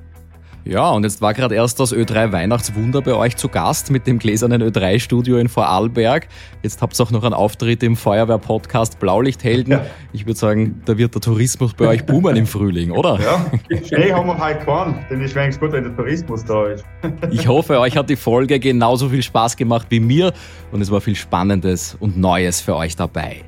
Ja, 0.64 0.90
und 0.90 1.04
jetzt 1.04 1.22
war 1.22 1.32
gerade 1.34 1.54
erst 1.54 1.80
das 1.80 1.94
Ö3 1.94 2.32
Weihnachtswunder 2.32 3.00
bei 3.00 3.14
euch 3.14 3.36
zu 3.36 3.48
Gast 3.48 3.90
mit 3.90 4.06
dem 4.06 4.18
gläsernen 4.18 4.62
Ö3-Studio 4.62 5.38
in 5.38 5.48
Vorarlberg. 5.48 6.28
Jetzt 6.62 6.82
habt 6.82 6.98
ihr 6.98 7.04
auch 7.04 7.10
noch 7.10 7.24
einen 7.24 7.32
Auftritt 7.32 7.82
im 7.82 7.96
Feuerwehr-Podcast 7.96 8.98
Blaulichthelden. 8.98 9.72
Ja. 9.72 9.86
Ich 10.12 10.26
würde 10.26 10.38
sagen, 10.38 10.82
da 10.84 10.98
wird 10.98 11.14
der 11.14 11.22
Tourismus 11.22 11.72
bei 11.74 11.88
euch 11.88 12.04
boomen 12.04 12.36
im 12.36 12.46
Frühling, 12.46 12.90
oder? 12.90 13.18
Ja, 13.20 13.46
Schnee 13.86 14.12
haben 14.12 14.26
wir 14.26 14.36
halt 14.36 14.64
keinen, 14.64 14.98
denn 15.08 15.22
ich 15.24 15.34
wenigstens 15.34 15.60
gut, 15.60 15.72
wenn 15.72 15.84
der 15.84 15.96
Tourismus 15.96 16.44
da 16.44 16.66
ist. 16.66 16.84
ich 17.30 17.48
hoffe, 17.48 17.78
euch 17.80 17.96
hat 17.96 18.10
die 18.10 18.16
Folge 18.16 18.60
genauso 18.60 19.08
viel 19.08 19.22
Spaß 19.22 19.56
gemacht 19.56 19.86
wie 19.90 20.00
mir 20.00 20.32
und 20.72 20.80
es 20.80 20.90
war 20.90 21.00
viel 21.00 21.16
Spannendes 21.16 21.96
und 21.98 22.18
Neues 22.18 22.60
für 22.60 22.76
euch 22.76 22.96
dabei. 22.96 23.44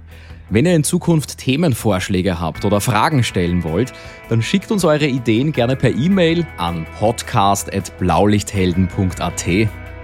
Wenn 0.53 0.67
ihr 0.67 0.75
in 0.75 0.83
Zukunft 0.83 1.39
Themenvorschläge 1.39 2.41
habt 2.41 2.65
oder 2.65 2.81
Fragen 2.81 3.23
stellen 3.23 3.63
wollt, 3.63 3.93
dann 4.29 4.43
schickt 4.43 4.73
uns 4.73 4.85
eure 4.85 5.07
Ideen 5.07 5.53
gerne 5.53 5.77
per 5.77 5.91
E-Mail 5.91 6.45
an 6.57 6.89
podcast.blaulichthelden.at 6.99 9.47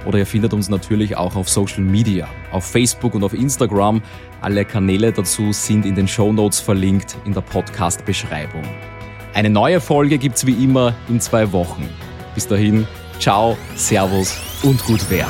oder 0.06 0.18
ihr 0.18 0.26
findet 0.26 0.54
uns 0.54 0.68
natürlich 0.68 1.16
auch 1.16 1.34
auf 1.34 1.48
Social 1.48 1.82
Media, 1.82 2.28
auf 2.52 2.64
Facebook 2.64 3.14
und 3.14 3.24
auf 3.24 3.34
Instagram. 3.34 4.00
Alle 4.40 4.64
Kanäle 4.64 5.10
dazu 5.10 5.52
sind 5.52 5.84
in 5.84 5.96
den 5.96 6.06
Show 6.06 6.32
Notes 6.32 6.60
verlinkt 6.60 7.16
in 7.24 7.34
der 7.34 7.40
Podcast-Beschreibung. 7.40 8.62
Eine 9.34 9.50
neue 9.50 9.80
Folge 9.80 10.16
gibt's 10.16 10.46
wie 10.46 10.62
immer 10.62 10.94
in 11.08 11.20
zwei 11.20 11.50
Wochen. 11.50 11.88
Bis 12.36 12.46
dahin, 12.46 12.86
ciao, 13.18 13.58
servus 13.74 14.38
und 14.62 14.84
gut 14.84 15.10
Wehr. 15.10 15.26